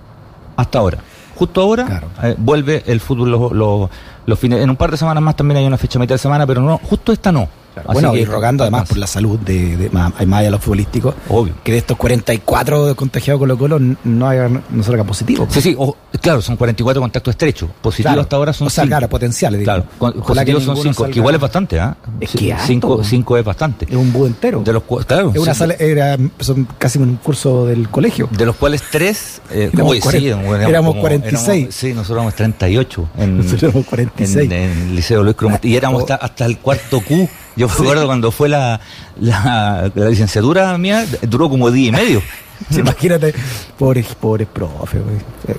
hasta 0.56 0.80
ahora. 0.80 0.98
Justo 1.36 1.60
ahora 1.60 1.84
Claro. 1.86 2.08
eh, 2.24 2.34
vuelve 2.36 2.82
el 2.86 2.98
fútbol 3.00 3.30
los, 3.30 3.52
los- 3.52 3.90
los 4.30 4.38
fines. 4.38 4.60
En 4.62 4.70
un 4.70 4.76
par 4.76 4.90
de 4.90 4.96
semanas 4.96 5.22
más 5.22 5.36
también 5.36 5.58
hay 5.58 5.66
una 5.66 5.76
fecha 5.76 5.98
a 5.98 6.00
mitad 6.00 6.14
de 6.14 6.18
semana, 6.18 6.46
pero 6.46 6.62
no, 6.62 6.78
justo 6.78 7.12
esta 7.12 7.30
no. 7.30 7.48
Así 7.76 7.86
bueno, 7.92 8.12
que- 8.12 8.20
y 8.20 8.24
rogando 8.24 8.64
además 8.64 8.88
por 8.88 8.98
la 8.98 9.06
salud 9.06 9.38
de, 9.38 9.76
de 9.76 9.90
más, 9.90 10.12
allá 10.18 10.40
de 10.40 10.50
los 10.50 10.60
futbolísticos, 10.60 11.14
Obvio. 11.28 11.54
que 11.62 11.70
de 11.72 11.78
estos 11.78 11.96
44 11.96 12.96
contagiados 12.96 13.38
Colo 13.38 13.56
Colo 13.56 13.78
no, 14.04 14.28
haya, 14.28 14.48
no 14.48 14.82
salga 14.82 15.04
positivo. 15.04 15.46
Sí, 15.48 15.60
sí, 15.60 15.74
ojo, 15.78 15.96
claro, 16.20 16.42
son 16.42 16.56
44 16.56 17.00
contactos 17.00 17.32
estrechos. 17.32 17.70
Positivos 17.80 18.10
Claro. 18.10 18.20
hasta 18.22 18.36
ahora 18.36 18.52
son 18.52 18.66
O 18.66 18.70
sea, 18.70 18.82
cinco. 18.84 18.90
claro, 18.90 19.08
potenciales, 19.08 19.62
Claro, 19.62 19.84
con- 19.98 20.12
positivos 20.14 20.60
que 20.62 20.66
son 20.66 20.74
ninguno 20.74 20.82
5, 20.82 21.04
salga- 21.04 21.12
que 21.12 21.18
igual 21.20 21.34
es 21.36 21.40
bastante, 21.40 21.80
¿ah? 21.80 21.96
Es 22.20 22.30
que 22.32 22.52
harto, 22.52 22.66
cinco, 22.66 22.96
po. 22.98 23.04
cinco 23.04 23.36
es 23.38 23.44
bastante. 23.44 23.86
Es 23.88 23.94
un 23.96 24.12
búho 24.12 24.26
entero. 24.26 24.62
De 24.64 24.72
los, 24.72 24.82
claro, 25.06 25.30
Es 25.32 25.40
una 25.40 25.54
sala, 25.54 25.74
era, 25.78 26.16
son 26.40 26.66
casi 26.76 26.98
un 26.98 27.16
curso 27.16 27.66
del 27.66 27.88
colegio. 27.88 28.28
de 28.32 28.46
los 28.46 28.56
cuales 28.56 28.82
tres, 28.90 29.40
eh, 29.52 29.70
Éramos 29.72 29.92
oye, 29.92 30.00
sí, 30.00 30.02
cuarenta- 30.02 30.28
éramos, 30.40 30.68
éramos 30.68 30.90
como- 30.90 31.00
46. 31.02 31.56
éramos- 31.58 31.74
sí, 31.76 31.88
nosotros 31.94 32.16
éramos 32.16 32.34
38 32.34 33.08
en, 33.16 33.36
Nosotros 33.38 33.62
éramos 33.62 33.86
46. 33.86 34.19
En, 34.20 34.52
el 34.52 34.96
Liceo 34.96 35.22
Luis 35.22 35.36
Cruz 35.36 35.52
Y 35.62 35.74
éramos 35.76 36.02
hasta, 36.02 36.14
hasta 36.16 36.46
el 36.46 36.58
cuarto 36.58 37.00
Q. 37.00 37.28
Yo 37.56 37.66
me 37.68 37.72
acuerdo 37.78 38.06
cuando 38.06 38.30
fue 38.30 38.48
la, 38.48 38.80
la, 39.20 39.90
la 39.94 40.08
licenciatura 40.08 40.76
mía, 40.78 41.04
duró 41.22 41.48
como 41.48 41.70
día 41.70 41.88
y 41.88 41.92
medio. 41.92 42.22
Sí, 42.70 42.80
imagínate, 42.80 43.34
pobres, 43.78 44.06
pobres 44.20 44.46
profes. 44.52 45.00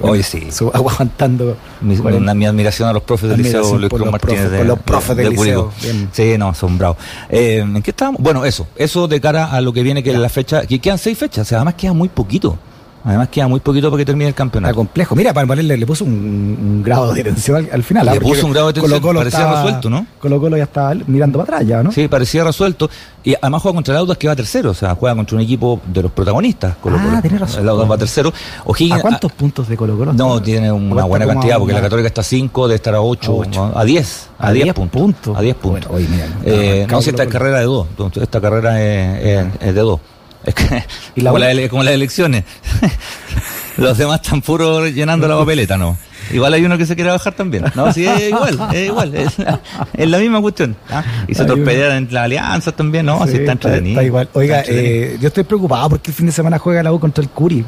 Oye, 0.02 0.22
sí. 0.24 0.48
Aguantando. 0.72 1.58
Mi, 1.81 1.98
cuarenta- 1.98 2.22
una- 2.22 2.34
mi 2.36 2.46
admiración 2.46 2.88
a 2.90 2.94
los 2.94 3.04
profes 3.04 3.30
del 3.31 3.42
Liceo 3.42 3.78
Luis 3.78 3.90
Cruz 3.90 4.12
Martínez. 4.12 4.36
profes, 4.38 4.52
de, 4.52 4.58
por 4.60 4.66
los 4.68 4.80
profes 4.80 5.18
del 5.18 5.36
Curicó. 5.36 5.74
liceo. 5.81 6.08
Sí, 6.12 6.38
no, 6.38 6.54
son 6.54 6.78
bravos. 6.78 6.98
Eh, 7.30 7.58
¿En 7.60 7.81
qué 7.81 7.90
estábamos? 7.92 8.22
Bueno, 8.22 8.46
eso. 8.46 8.68
Eso 8.75 9.08
de 9.08 9.19
cara 9.19 9.46
a 9.52 9.62
lo 9.62 9.74
que 9.74 9.81
viene, 9.84 10.04
que 10.04 10.12
es 10.12 10.18
la 10.18 10.30
fecha. 10.30 10.62
Que 10.66 10.80
quedan 10.80 10.98
seis 11.00 11.18
fechas. 11.18 11.48
O 11.48 11.50
sea, 11.50 11.58
además 11.58 11.74
queda 11.74 11.94
muy 11.94 12.10
poquito. 12.10 12.58
Además 13.03 13.30
queda 13.30 13.48
muy 13.48 13.59
poquito 13.59 13.89
para 13.89 14.00
que 14.01 14.06
termine 14.06 14.25
el 14.25 14.30
Está 14.30 14.38
campeonato. 14.44 14.75
complejo. 14.75 15.15
Mira, 15.15 15.33
para 15.33 15.48
ponerle 15.48 15.75
le 15.77 15.86
puso 15.86 16.06
un, 16.06 16.12
un 16.13 16.84
grado 16.84 17.13
de 17.13 17.24
tensión 17.24 17.58
al, 17.58 17.70
al 17.72 17.84
final. 17.84 18.08
¿ah? 18.10 18.13
Le 18.13 18.20
Porque 18.22 18.34
puso 18.36 18.46
un 18.46 18.51
grado 18.53 18.67
de 18.67 18.74
tensión, 18.74 18.91
Colo-Colo 18.91 19.20
parecía 19.22 19.39
estaba- 19.39 19.63
resuelto, 19.63 19.89
¿no? 19.89 20.05
Colo 20.20 20.39
Colo 20.39 20.58
ya 20.58 20.63
estaba 20.63 20.93
mirando 21.08 21.39
para 21.39 21.55
atrás 21.58 21.67
ya, 21.67 21.81
¿no? 21.84 21.91
Sí, 21.91 22.08
parecía 22.08 22.43
resuelto. 22.43 22.89
Y 23.24 23.36
además 23.36 23.62
juega 23.62 23.75
contra 23.75 23.93
el 23.93 24.00
Audax 24.01 24.17
que 24.20 24.27
va 24.27 24.36
tercero. 24.36 24.72
O 24.72 24.74
sea, 24.74 24.96
juega 24.96 25.15
contra 25.15 25.36
un 25.36 25.41
equipo 25.43 25.79
de 25.86 26.03
los 26.03 26.12
protagonistas. 26.12 26.75
Colo 26.77 26.98
Ah, 27.00 27.03
Colo. 27.10 27.22
tenés 27.22 27.39
razón. 27.41 27.62
El 27.63 27.70
Audax 27.70 27.91
va 27.91 27.98
tercero. 27.98 28.34
O'Higgins- 28.65 28.98
¿A 28.98 29.01
cuántos 29.01 29.31
puntos 29.31 29.67
de 29.67 29.77
Colo 29.77 29.98
Colo? 29.98 30.13
No, 30.13 30.41
tiene 30.41 30.72
una 30.72 30.91
Está 30.96 31.03
buena 31.05 31.25
cantidad, 31.25 31.55
a 31.55 31.60
porque 31.60 31.74
la 31.74 31.81
Católica 31.81 32.08
está 32.08 32.22
a 32.22 32.24
5, 32.24 32.67
debe 32.67 32.75
estar 32.75 32.93
a 32.96 33.01
8, 33.01 33.31
A 33.31 33.36
ocho. 33.36 33.72
a 33.75 33.84
10, 33.84 34.29
a 34.38 34.48
A 34.48 34.51
10 34.51 34.63
10 34.65 34.75
puntos. 34.75 35.01
puntos. 35.01 35.38
A 35.38 35.41
10 35.41 35.55
puntos. 35.55 35.88
Bueno, 35.91 35.96
oye, 35.98 36.08
mira, 36.12 36.25
está 36.25 36.39
Eh, 36.46 36.88
no, 36.89 37.01
si 37.01 37.10
esta 37.10 37.24
es 37.24 37.29
carrera 37.29 37.60
de 37.60 37.65
2, 37.65 37.88
entonces 37.89 38.24
esta 38.24 38.39
carrera 38.41 38.81
es, 38.81 39.25
es- 39.25 39.48
es 39.62 39.75
de 39.75 39.81
2. 39.81 40.00
Es 40.45 40.53
que, 40.55 40.83
¿Y 41.15 41.21
la 41.21 41.31
como, 41.31 41.39
la 41.43 41.69
como 41.69 41.83
las 41.83 41.93
elecciones. 41.93 42.43
Los 43.77 43.98
demás 43.98 44.19
están 44.21 44.41
puros 44.41 44.91
llenando 44.93 45.27
la 45.27 45.38
papeleta, 45.38 45.77
¿no? 45.77 45.98
Igual 46.31 46.53
hay 46.53 46.63
uno 46.65 46.77
que 46.77 46.86
se 46.86 46.93
quiere 46.95 47.10
bajar 47.10 47.33
también. 47.33 47.65
No, 47.74 47.91
sí, 47.93 48.05
es 48.05 48.29
igual, 48.29 48.60
es 48.74 48.88
igual. 48.88 49.15
Es 49.15 49.39
la, 49.39 49.60
es 49.93 50.10
la 50.10 50.17
misma 50.19 50.41
cuestión. 50.41 50.75
¿ah? 50.89 51.03
Y 51.27 51.33
se 51.33 51.45
torpedean 51.45 52.07
las 52.12 52.25
alianzas 52.25 52.75
también, 52.75 53.05
¿no? 53.05 53.24
Así 53.24 53.31
Sí, 53.33 53.38
está 53.39 53.53
está, 53.53 53.67
entretenido. 53.69 53.93
está 54.01 54.03
igual. 54.03 54.29
Oiga, 54.33 54.60
Está 54.60 54.71
entretenido. 54.71 55.13
eh, 55.15 55.17
yo 55.21 55.27
estoy 55.29 55.43
preocupado 55.45 55.89
porque 55.89 56.12
el 56.12 56.15
fin 56.15 56.25
de 56.25 56.31
semana 56.31 56.60
juega 56.60 56.83
la 56.83 56.91
U 56.93 57.00
contra 57.00 57.24
el 57.24 57.29
Curi. 57.29 57.65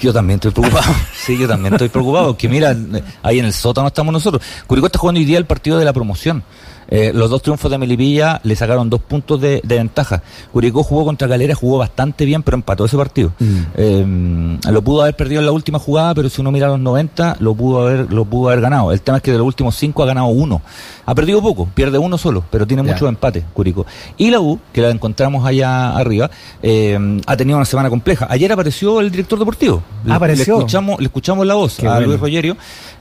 Yo 0.00 0.12
también 0.12 0.36
estoy 0.36 0.50
preocupado. 0.52 0.92
Sí, 1.14 1.36
yo 1.38 1.48
también 1.48 1.74
estoy 1.74 1.88
preocupado. 1.88 2.36
Que 2.36 2.48
mira, 2.48 2.76
ahí 3.22 3.38
en 3.38 3.46
el 3.46 3.52
sótano 3.52 3.88
estamos 3.88 4.12
nosotros. 4.12 4.42
Curicó 4.66 4.86
está 4.86 4.98
jugando 4.98 5.18
hoy 5.20 5.24
día 5.24 5.38
el 5.38 5.46
partido 5.46 5.78
de 5.78 5.84
la 5.84 5.92
promoción. 5.92 6.42
Eh, 6.90 7.12
los 7.14 7.30
dos 7.30 7.40
triunfos 7.42 7.70
de 7.70 7.78
Melipilla 7.78 8.40
le 8.42 8.56
sacaron 8.56 8.90
dos 8.90 9.00
puntos 9.00 9.40
de, 9.40 9.60
de 9.64 9.76
ventaja. 9.76 10.22
Curicó 10.52 10.82
jugó 10.82 11.04
contra 11.04 11.28
Calera, 11.28 11.54
jugó 11.54 11.78
bastante 11.78 12.24
bien, 12.24 12.42
pero 12.42 12.56
empató 12.56 12.84
ese 12.84 12.96
partido. 12.96 13.32
Mm. 13.38 13.56
Eh, 13.76 14.58
lo 14.72 14.82
pudo 14.82 15.02
haber 15.02 15.14
perdido 15.14 15.40
en 15.40 15.46
la 15.46 15.52
última 15.52 15.78
jugada, 15.78 16.14
pero 16.14 16.28
si 16.28 16.40
uno 16.40 16.50
mira 16.50 16.66
los 16.66 16.80
90, 16.80 17.36
lo 17.40 17.54
pudo 17.54 17.82
haber, 17.86 18.12
lo 18.12 18.24
pudo 18.24 18.48
haber 18.50 18.60
ganado. 18.60 18.90
El 18.92 19.00
tema 19.02 19.18
es 19.18 19.22
que 19.22 19.30
de 19.30 19.38
los 19.38 19.46
últimos 19.46 19.76
cinco 19.76 20.02
ha 20.02 20.06
ganado 20.06 20.26
uno. 20.26 20.62
Ha 21.06 21.14
perdido 21.14 21.40
poco, 21.40 21.66
pierde 21.72 21.98
uno 21.98 22.18
solo, 22.18 22.42
pero 22.50 22.66
tiene 22.66 22.84
Ya. 22.84 22.92
muchos 22.92 23.08
empates, 23.08 23.44
Curicó. 23.52 23.86
Y 24.16 24.30
la 24.30 24.40
U, 24.40 24.58
que 24.72 24.80
la 24.80 24.90
encontramos 24.90 25.46
allá 25.46 25.96
arriba, 25.96 26.30
eh, 26.62 27.20
ha 27.26 27.36
tenido 27.36 27.56
una 27.56 27.64
semana 27.66 27.88
compleja. 27.88 28.26
Ayer 28.30 28.50
apareció 28.52 29.00
el 29.00 29.10
director 29.10 29.38
deportivo. 29.38 29.82
Le- 30.04 30.12
Apareció. 30.12 30.54
Le 30.54 30.58
escuchamos, 30.60 30.98
le 31.00 31.06
escuchamos 31.06 31.46
la 31.46 31.54
voz 31.54 31.76
Qué 31.76 31.86
a 31.86 31.92
bueno. 31.92 32.06
Luis 32.08 32.20
Rogerio, 32.20 32.56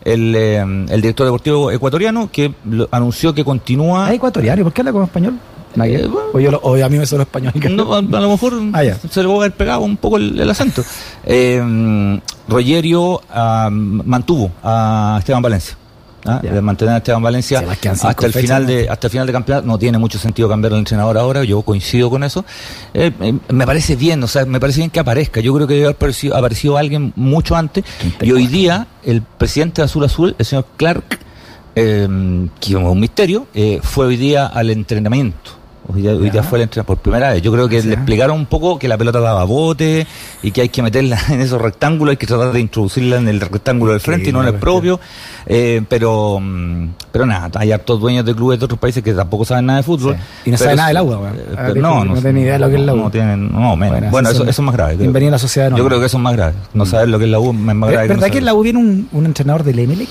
el, 0.06 0.36
el 0.36 1.02
director 1.02 1.26
deportivo 1.26 1.72
ecuatoriano, 1.72 2.30
que 2.32 2.54
anunció 2.92 3.34
que 3.34 3.44
continúa. 3.44 3.79
¿Es 4.08 4.14
ecuatoriano? 4.16 4.64
¿Por 4.64 4.74
qué 4.74 4.82
habla 4.82 4.92
como 4.92 5.06
español? 5.06 5.40
Eh, 5.84 6.08
bueno. 6.12 6.30
o, 6.34 6.40
yo 6.40 6.52
lo- 6.52 6.58
o 6.64 6.84
a 6.84 6.90
mí 6.90 6.98
me 6.98 7.06
suena 7.06 7.24
español. 7.24 7.54
No, 7.72 7.94
a, 7.94 8.00
a 8.00 8.02
lo 8.02 8.30
mejor 8.30 8.54
Ah, 8.74 8.82
se 9.10 9.22
le 9.22 9.28
va 9.28 9.34
a 9.36 9.38
haber 9.38 9.52
pegado 9.54 9.82
un 9.82 9.98
poco 9.98 10.18
el, 10.18 10.40
el 10.40 10.50
acento. 10.50 10.84
Eh, 11.24 12.20
Rogerio 12.48 13.22
ah, 13.32 13.70
mantuvo 13.72 14.52
a 14.64 15.18
Esteban 15.20 15.42
Valencia. 15.44 15.76
¿ah? 16.26 16.40
De 16.42 16.60
mantener 16.62 16.96
a 16.96 16.98
Esteban 16.98 17.22
Valencia 17.22 17.60
hasta 17.70 18.26
el 18.26 18.34
final 18.34 18.66
de 18.66 18.90
hasta 18.90 19.08
el 19.08 19.12
final 19.12 19.28
de 19.28 19.34
campeonato 19.34 19.68
no 19.68 19.78
tiene 19.78 19.98
mucho 19.98 20.18
sentido 20.20 20.50
cambiar 20.50 20.74
el 20.74 20.80
entrenador 20.80 21.18
ahora 21.18 21.44
yo 21.46 21.62
coincido 21.62 22.10
con 22.10 22.24
eso 22.24 22.44
Eh, 22.94 23.12
eh, 23.22 23.34
me 23.50 23.66
parece 23.66 23.96
bien 23.96 24.22
o 24.24 24.28
sea 24.28 24.46
me 24.46 24.60
parece 24.60 24.80
bien 24.80 24.90
que 24.90 25.00
aparezca 25.00 25.40
yo 25.40 25.54
creo 25.54 25.66
que 25.68 25.76
debe 25.76 25.86
haber 25.86 25.96
aparecido, 25.96 26.36
aparecido 26.36 26.78
alguien 26.78 27.14
mucho 27.16 27.56
antes 27.56 27.86
y 28.22 28.32
hoy 28.32 28.48
día 28.48 28.88
el 29.04 29.22
presidente 29.22 29.82
de 29.82 29.86
Azul 29.86 30.04
Azul 30.04 30.36
el 30.38 30.46
señor 30.46 30.66
Clark 30.76 31.20
eh, 31.80 32.48
que 32.60 32.70
es 32.70 32.76
un 32.76 33.00
misterio 33.00 33.48
eh, 33.54 33.80
fue 33.82 34.08
hoy 34.08 34.18
día 34.18 34.48
al 34.48 34.70
entrenamiento 34.70 35.60
Hoy 35.92 36.04
día, 36.04 36.12
hoy 36.12 36.30
día 36.30 36.44
fue 36.44 36.60
el 36.60 36.64
entrenamiento 36.64 36.84
por 36.84 36.98
primera 36.98 37.32
vez. 37.32 37.42
Yo 37.42 37.52
creo 37.52 37.68
que 37.68 37.82
le 37.82 37.96
explicaron 37.96 38.38
un 38.38 38.46
poco 38.46 38.78
que 38.78 38.88
la 38.88 38.96
pelota 38.96 39.20
daba 39.20 39.44
bote 39.44 40.06
y 40.44 40.52
que 40.52 40.62
hay 40.62 40.70
que 40.70 40.84
meterla 40.84 41.18
en 41.30 41.42
esos 41.42 41.60
rectángulos, 41.60 42.12
hay 42.12 42.18
que 42.18 42.28
tratar 42.28 42.52
de 42.52 42.60
introducirla 42.60 43.18
en 43.18 43.28
el 43.28 43.42
rectángulo 43.42 43.94
del 43.94 44.00
frente 44.00 44.30
y 44.30 44.32
no 44.32 44.44
en 44.44 44.50
el 44.50 44.56
propio. 44.56 45.00
Eh, 45.48 45.82
pero 45.90 46.40
mm, 46.40 46.90
pero 47.12 47.26
nada, 47.26 47.50
hay 47.56 47.72
hartos 47.72 48.00
dueños 48.00 48.24
de 48.24 48.36
clubes 48.36 48.60
de 48.60 48.66
otros 48.66 48.80
países 48.80 49.02
que 49.04 49.14
tampoco 49.14 49.46
saben 49.46 49.66
nada 49.66 49.78
de 49.78 49.84
fútbol. 49.84 50.16
Sí. 50.16 50.50
Y 50.50 50.52
no 50.52 50.58
saben 50.60 50.76
nada 50.76 50.90
del 50.90 50.98
agua, 50.98 51.32
eh, 51.36 51.56
Ah, 51.58 51.72
no, 51.76 52.06
no 52.06 52.14
tienen 52.14 52.38
idea 52.38 52.54
de 52.54 52.60
lo 52.60 52.70
que 52.70 52.76
es 52.76 52.82
la 52.82 52.94
no 52.94 53.06
U. 53.06 53.10
tienen, 53.10 53.52
no, 53.52 53.76
menos. 53.76 54.12
Bueno, 54.12 54.30
eso, 54.30 54.44
eso 54.44 54.50
es 54.50 54.60
más 54.60 54.76
grave. 54.76 54.96
Bienvenido 54.96 55.30
a 55.30 55.32
la 55.32 55.40
sociedad. 55.40 55.76
Yo 55.76 55.84
creo 55.86 56.00
que 56.00 56.06
eso 56.06 56.18
es 56.18 56.24
más 56.24 56.36
grave. 56.36 56.54
No 56.76 56.86
saber 56.86 57.10
lo 57.10 57.18
que 57.18 57.26
es 57.26 57.32
la 57.32 57.40
U 57.40 57.50
es 57.50 57.56
más 57.56 57.90
grave. 57.90 58.08
¿Verdad 58.10 58.26
que 58.26 58.28
no 58.28 58.32
que 58.34 58.38
en 58.38 58.46
la 58.46 58.54
U 58.54 58.62
viene 58.62 58.78
un, 58.78 59.10
un 59.12 59.26
entrenador 59.26 59.64
del 59.64 59.80
Emelec? 59.80 60.10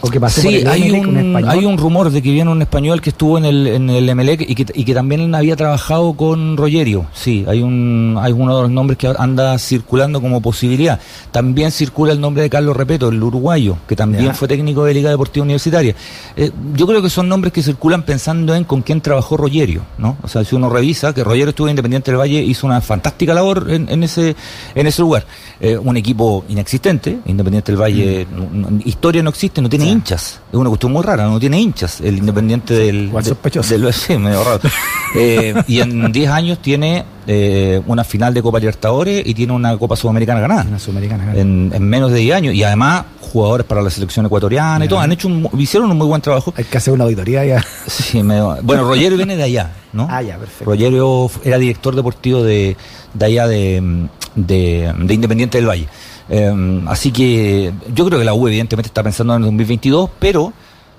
¿O 0.00 0.10
que 0.10 0.20
pasó 0.20 0.42
por 0.42 0.50
Sí, 0.52 0.58
el 0.58 0.68
hay 0.68 0.82
Emelec, 0.82 1.06
un, 1.08 1.44
hay 1.48 1.64
un 1.64 1.76
rumor 1.76 2.10
de 2.10 2.22
que 2.22 2.30
viene 2.30 2.50
un 2.50 2.62
español 2.62 3.00
que 3.00 3.10
estuvo 3.10 3.36
en 3.38 3.44
el, 3.44 3.66
en 3.66 3.90
el 3.90 4.08
Emelec 4.08 4.42
y 4.48 4.54
que, 4.54 4.66
y 4.74 4.84
que 4.84 4.94
también 4.94 5.34
había 5.34 5.56
trabajado 5.56 6.12
con 6.14 6.56
Rogerio. 6.56 7.06
Sí, 7.12 7.44
hay 7.48 7.62
un 7.62 8.16
hay 8.20 8.32
uno 8.32 8.54
de 8.56 8.62
los 8.62 8.70
nombres 8.70 8.96
que 8.98 9.12
anda 9.18 9.58
circulando 9.58 10.20
como 10.20 10.40
posibilidad. 10.40 11.00
También 11.32 11.72
circula 11.72 12.12
el 12.12 12.20
nombre 12.20 12.42
de 12.44 12.50
Carlos 12.50 12.76
Repeto, 12.76 13.08
el 13.08 13.22
uruguayo, 13.22 13.76
que 13.88 13.96
también 13.96 14.34
fue 14.34 14.46
técnico 14.46 14.84
de 14.84 14.94
Liga 14.94 15.10
Deportiva 15.10 15.42
Universitaria. 15.44 15.94
Eh, 16.36 16.50
yo 16.74 16.86
creo 16.86 17.02
que 17.02 17.10
son 17.10 17.28
nombres 17.28 17.52
que 17.52 17.62
circulan 17.62 18.02
pensando 18.04 18.54
en 18.54 18.64
con 18.64 18.82
quién 18.82 19.00
trabajó 19.00 19.36
Rogerio, 19.36 19.82
¿no? 19.98 20.16
O 20.22 20.28
sea, 20.28 20.44
si 20.44 20.54
uno 20.54 20.68
revisa 20.70 21.12
que 21.12 21.24
Rogerio 21.24 21.48
estuvo 21.48 21.66
en 21.66 21.72
Independiente 21.72 22.10
del 22.12 22.20
Valle, 22.20 22.40
hizo 22.42 22.66
una 22.66 22.80
fantástica 22.80 23.34
labor 23.34 23.66
en, 23.68 23.88
en 23.88 24.02
ese 24.04 24.36
en 24.74 24.86
ese 24.86 25.02
lugar. 25.02 25.26
Eh, 25.60 25.76
un 25.76 25.96
equipo 25.96 26.44
inexistente, 26.48 27.18
Independiente 27.26 27.72
del 27.72 27.80
Valle, 27.80 28.26
no- 28.32 28.78
historia 28.84 29.22
no 29.24 29.30
existe, 29.30 29.60
no 29.60 29.68
tiene 29.68 29.87
Hinchas. 29.88 30.40
Es 30.52 30.58
una 30.58 30.68
cuestión 30.68 30.92
muy 30.92 31.02
rara, 31.02 31.26
no 31.26 31.38
tiene 31.40 31.60
hinchas. 31.60 32.00
El 32.00 32.18
Independiente 32.18 32.74
del. 32.74 33.04
igual 33.06 33.24
sospechoso. 33.24 33.76
del- 33.78 33.92
sí, 33.92 34.16
medio 34.18 34.42
raro. 34.44 34.60
Eh, 35.16 35.54
y 35.66 35.80
en 35.80 36.12
10 36.12 36.30
años 36.30 36.58
tiene 36.60 37.02
eh, 37.26 37.80
una 37.86 38.04
final 38.04 38.34
de 38.34 38.42
Copa 38.42 38.58
Libertadores 38.58 39.22
y 39.26 39.32
tiene 39.32 39.54
una 39.54 39.74
Copa 39.78 39.96
Sudamericana 39.96 40.38
ganada. 40.38 40.66
Una 40.68 40.78
sudamericana. 40.78 41.24
claro. 41.24 41.38
En, 41.38 41.72
en 41.74 41.82
menos 41.82 42.12
de 42.12 42.18
10 42.18 42.36
años. 42.36 42.54
Y 42.54 42.62
además, 42.62 43.04
jugadores 43.22 43.66
para 43.66 43.80
la 43.80 43.88
selección 43.88 44.26
ecuatoriana 44.26 44.84
y 44.84 44.88
todo. 44.88 45.00
Han 45.00 45.10
hecho 45.12 45.28
un, 45.28 45.48
hicieron 45.58 45.90
un 45.90 45.96
muy 45.96 46.06
buen 46.06 46.20
trabajo. 46.20 46.52
Hay 46.58 46.64
que 46.64 46.76
hacer 46.76 46.92
una 46.92 47.04
auditoría 47.04 47.42
ya. 47.46 47.64
Sí, 47.86 48.22
medio- 48.22 48.58
bueno, 48.62 48.84
Rogerio 48.86 49.16
viene 49.16 49.34
de 49.36 49.44
allá, 49.44 49.70
¿no? 49.94 50.06
Ah, 50.10 50.20
ya, 50.20 50.36
perfecto. 50.36 50.66
Rogerio 50.66 51.30
era 51.42 51.56
director 51.56 51.96
deportivo 51.96 52.42
de, 52.42 52.76
de 53.14 53.24
allá 53.24 53.46
de, 53.48 54.08
de, 54.34 54.92
de 54.98 55.14
Independiente 55.14 55.56
del 55.56 55.68
Valle. 55.68 55.88
Eh, 56.30 56.82
así 56.86 57.10
que 57.12 57.72
yo 57.94 58.04
creo 58.06 58.18
que 58.18 58.24
la 58.24 58.34
U 58.34 58.46
evidentemente 58.48 58.88
está 58.88 59.02
pensando 59.02 59.34
en 59.34 59.42
el 59.42 59.46
2022, 59.46 60.10
pero 60.18 60.52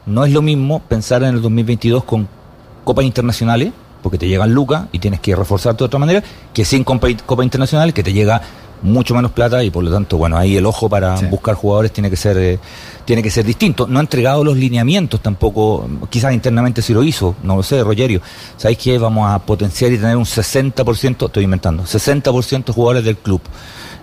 no 0.06 0.26
es 0.26 0.32
lo 0.32 0.42
mismo 0.42 0.80
pensar 0.80 1.24
en 1.24 1.36
el 1.36 1.42
2022 1.42 2.04
con 2.04 2.28
copas 2.84 3.06
internacionales, 3.06 3.72
porque 4.02 4.18
te 4.18 4.28
llegan 4.28 4.54
lucas 4.54 4.86
y 4.92 5.00
tienes 5.00 5.20
que 5.20 5.36
reforzarte 5.36 5.80
de 5.80 5.86
otra 5.86 6.00
manera, 6.00 6.24
que 6.54 6.66
sin 6.66 6.84
copa, 6.84 7.08
copa 7.26 7.44
internacional, 7.44 7.94
que 7.94 8.02
te 8.02 8.14
llega 8.14 8.42
mucho 8.82 9.14
menos 9.14 9.32
plata 9.34 9.62
y 9.62 9.70
por 9.70 9.84
lo 9.84 9.92
tanto, 9.92 10.18
bueno, 10.18 10.38
ahí 10.38 10.56
el 10.56 10.66
ojo 10.66 10.88
para 10.88 11.18
Sí. 11.18 11.26
buscar 11.26 11.54
jugadores 11.56 11.92
tiene 11.92 12.10
que 12.10 12.16
ser 12.16 12.38
eh, 12.38 12.60
tiene 13.04 13.22
que 13.22 13.30
ser 13.30 13.46
distinto. 13.46 13.88
No 13.88 14.00
ha 14.00 14.02
entregado 14.02 14.42
los 14.44 14.56
lineamientos 14.56 15.20
tampoco, 15.22 15.86
quizás 16.10 16.34
internamente 16.34 16.82
sí 16.82 16.94
lo 16.94 17.04
hizo, 17.04 17.36
no 17.44 17.58
lo 17.58 17.64
sé, 17.64 17.84
Rogerio. 17.84 18.22
¿Sabéis 18.56 18.78
que 18.78 18.98
vamos 18.98 19.30
a 19.30 19.38
potenciar 19.40 19.92
y 19.92 19.98
tener 19.98 20.16
un 20.16 20.26
60%, 20.26 21.26
estoy 21.26 21.44
inventando, 21.44 21.84
60% 21.84 22.72
de 22.72 22.74
jugadores 22.74 23.04
del 23.04 23.18
club 23.18 23.42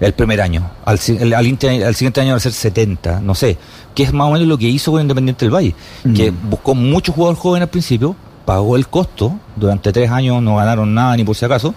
el 0.00 0.12
primer 0.12 0.40
año. 0.40 0.70
Al, 0.84 0.98
el- 1.06 1.34
al, 1.34 1.94
siguiente 1.94 2.20
año 2.20 2.30
va 2.32 2.36
a 2.36 2.40
ser 2.40 2.52
70, 2.52 3.20
no 3.20 3.34
sé. 3.34 3.56
Que 3.94 4.02
es 4.02 4.12
más 4.12 4.28
o 4.28 4.32
menos 4.32 4.46
lo 4.48 4.58
que 4.58 4.68
hizo 4.68 4.92
con 4.92 5.00
Independiente 5.00 5.44
del 5.44 5.54
Valle, 5.54 5.74
que 6.14 6.30
Mm. 6.30 6.50
buscó 6.50 6.74
muchos 6.74 7.14
jugadores 7.14 7.40
jóvenes 7.40 7.64
al 7.66 7.70
principio, 7.70 8.14
pagó 8.44 8.76
el 8.76 8.86
costo, 8.88 9.38
durante 9.56 9.92
tres 9.92 10.10
años 10.10 10.42
no 10.42 10.56
ganaron 10.56 10.94
nada 10.94 11.16
ni 11.16 11.24
por 11.24 11.34
si 11.34 11.44
acaso, 11.44 11.74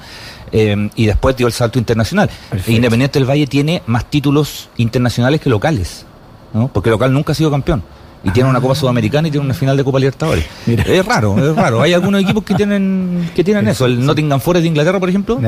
eh, 0.51 0.89
y 0.95 1.05
después 1.05 1.35
dio 1.35 1.47
el 1.47 1.53
salto 1.53 1.79
internacional. 1.79 2.29
Perfecto. 2.49 2.71
Independiente 2.71 3.19
del 3.19 3.29
Valle 3.29 3.47
tiene 3.47 3.81
más 3.87 4.05
títulos 4.05 4.69
internacionales 4.77 5.39
que 5.41 5.49
locales, 5.49 6.05
¿no? 6.53 6.67
porque 6.67 6.89
local 6.89 7.11
nunca 7.13 7.31
ha 7.31 7.35
sido 7.35 7.49
campeón. 7.49 7.81
Y 8.21 8.31
tiene 8.31 8.49
una 8.49 8.59
Copa 8.59 8.75
Sudamericana 8.75 9.29
y 9.29 9.31
tiene 9.31 9.45
una 9.45 9.53
final 9.53 9.77
de 9.77 9.83
Copa 9.85 9.97
Libertadores. 9.97 10.43
Ah. 10.45 10.53
Mira. 10.65 10.83
Es 10.83 11.05
raro, 11.05 11.37
es 11.39 11.55
raro. 11.55 11.81
Hay 11.81 11.93
algunos 11.93 12.21
equipos 12.23 12.43
que 12.43 12.53
tienen 12.53 13.31
que 13.33 13.45
tienen 13.45 13.65
eso. 13.69 13.85
El 13.85 14.05
Nottingham 14.05 14.41
Forest 14.41 14.63
de 14.63 14.67
Inglaterra, 14.67 14.99
por 14.99 15.07
ejemplo, 15.07 15.39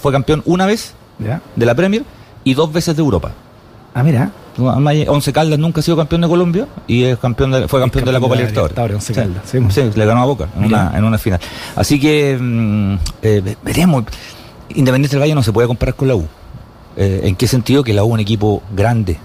fue 0.00 0.12
campeón 0.12 0.40
una 0.46 0.64
vez 0.64 0.94
de 1.56 1.66
la 1.66 1.74
Premier 1.74 2.04
y 2.44 2.54
dos 2.54 2.72
veces 2.72 2.96
de 2.96 3.02
Europa. 3.02 3.32
Ah, 3.94 4.02
mira. 4.02 4.30
Once 5.08 5.32
Caldas 5.32 5.58
nunca 5.58 5.80
ha 5.80 5.82
sido 5.82 5.96
campeón 5.96 6.20
de 6.20 6.28
Colombia 6.28 6.66
y 6.86 7.04
es 7.04 7.18
campeón 7.18 7.50
de, 7.52 7.66
fue 7.66 7.80
campeón 7.80 8.04
de 8.04 8.12
la 8.12 8.20
Copa 8.20 8.36
Libertadores. 8.36 8.76
Once 8.94 9.06
Sí, 9.06 9.14
Caldas, 9.14 9.42
sí. 9.46 9.58
sí, 9.70 9.90
le 9.94 10.04
ganó 10.04 10.22
a 10.22 10.26
Boca 10.26 10.48
en 10.56 10.64
una, 10.66 10.92
en 10.96 11.04
una 11.04 11.16
final. 11.18 11.40
Así 11.76 11.98
que 11.98 12.36
mm, 12.38 12.94
eh, 13.22 13.40
ve- 13.42 13.56
veremos. 13.64 14.04
Independiente 14.74 15.16
del 15.16 15.22
Valle 15.22 15.34
no 15.34 15.42
se 15.42 15.52
puede 15.52 15.66
comparar 15.66 15.94
con 15.94 16.08
la 16.08 16.14
U. 16.16 16.26
Eh, 16.96 17.22
¿En 17.24 17.36
qué 17.36 17.46
sentido? 17.46 17.82
Que 17.82 17.94
la 17.94 18.04
U 18.04 18.08
es 18.08 18.12
un 18.14 18.20
equipo 18.20 18.62
grande. 18.74 19.16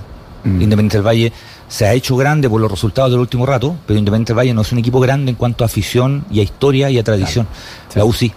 Mm. 0.43 0.62
Independiente 0.62 0.98
del 0.98 1.05
Valle 1.05 1.34
se 1.67 1.86
ha 1.86 1.93
hecho 1.93 2.15
grande 2.15 2.50
por 2.50 2.62
los 2.62 2.72
resultados 2.72 3.12
del 3.12 3.19
último 3.19 3.45
rato, 3.45 3.75
pero 3.86 4.00
Independiente 4.00 4.31
del 4.31 4.38
Valle 4.38 4.53
no 4.53 4.62
es 4.62 4.72
un 4.72 4.77
equipo 4.79 5.00
grande 5.00 5.31
en 5.31 5.36
cuanto 5.36 5.63
a 5.63 5.65
afición 5.65 6.24
y 6.31 6.39
a 6.39 6.43
historia 6.43 6.89
y 6.89 6.98
a 6.98 7.03
tradición. 7.03 7.48
Sí. 7.89 8.00
La 8.00 8.05
U 8.05 8.13
sí. 8.13 8.31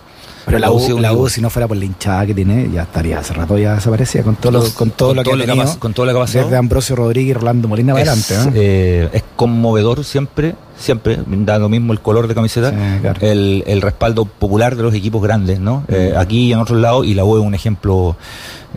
Pero 0.48 0.58
la 0.58 0.70
U, 0.70 0.98
la 0.98 1.12
U, 1.12 1.28
si 1.28 1.40
no 1.40 1.50
fuera 1.50 1.68
por 1.68 1.76
la 1.76 1.84
hinchada 1.84 2.26
que 2.26 2.34
tiene, 2.34 2.68
ya 2.72 2.82
estaría 2.82 3.18
hace 3.18 3.34
rato 3.34 3.56
ya 3.58 3.74
desaparecida 3.74 4.22
con 4.22 4.36
todo 4.36 4.52
lo, 4.52 4.74
con 4.74 4.90
todo 4.90 5.08
Con 5.10 5.16
lo 5.16 5.22
que 5.22 5.30
todo 5.30 5.34
ha 5.34 5.56
lo 5.56 5.64
que 5.72 5.78
con 5.78 5.94
todo 5.94 6.06
lo 6.06 6.12
que 6.12 6.18
ha 6.18 6.22
pasado. 6.22 6.44
Desde 6.46 6.56
Ambrosio 6.56 6.96
Rodríguez 6.96 7.30
y 7.30 7.34
Rolando 7.34 7.68
Molina 7.68 7.92
es, 8.00 8.08
adelante. 8.08 8.34
¿eh? 8.34 8.52
eh, 8.54 9.08
es 9.12 9.24
conmovedor 9.36 10.04
siempre, 10.04 10.54
siempre, 10.78 11.18
da 11.26 11.58
lo 11.58 11.68
mismo 11.68 11.92
el 11.92 12.00
color 12.00 12.26
de 12.28 12.34
camiseta, 12.34 12.70
Sí, 12.70 12.76
claro. 13.00 13.20
el, 13.20 13.62
el 13.66 13.82
respaldo 13.82 14.24
popular 14.24 14.76
de 14.76 14.82
los 14.82 14.94
equipos 14.94 15.22
grandes, 15.22 15.60
¿no? 15.60 15.84
Eh, 15.88 16.14
aquí 16.16 16.48
y 16.48 16.52
en 16.52 16.58
otros 16.58 16.80
lados, 16.80 17.06
y 17.06 17.14
la 17.14 17.24
U 17.24 17.38
es 17.38 17.44
un 17.44 17.54
ejemplo 17.54 18.16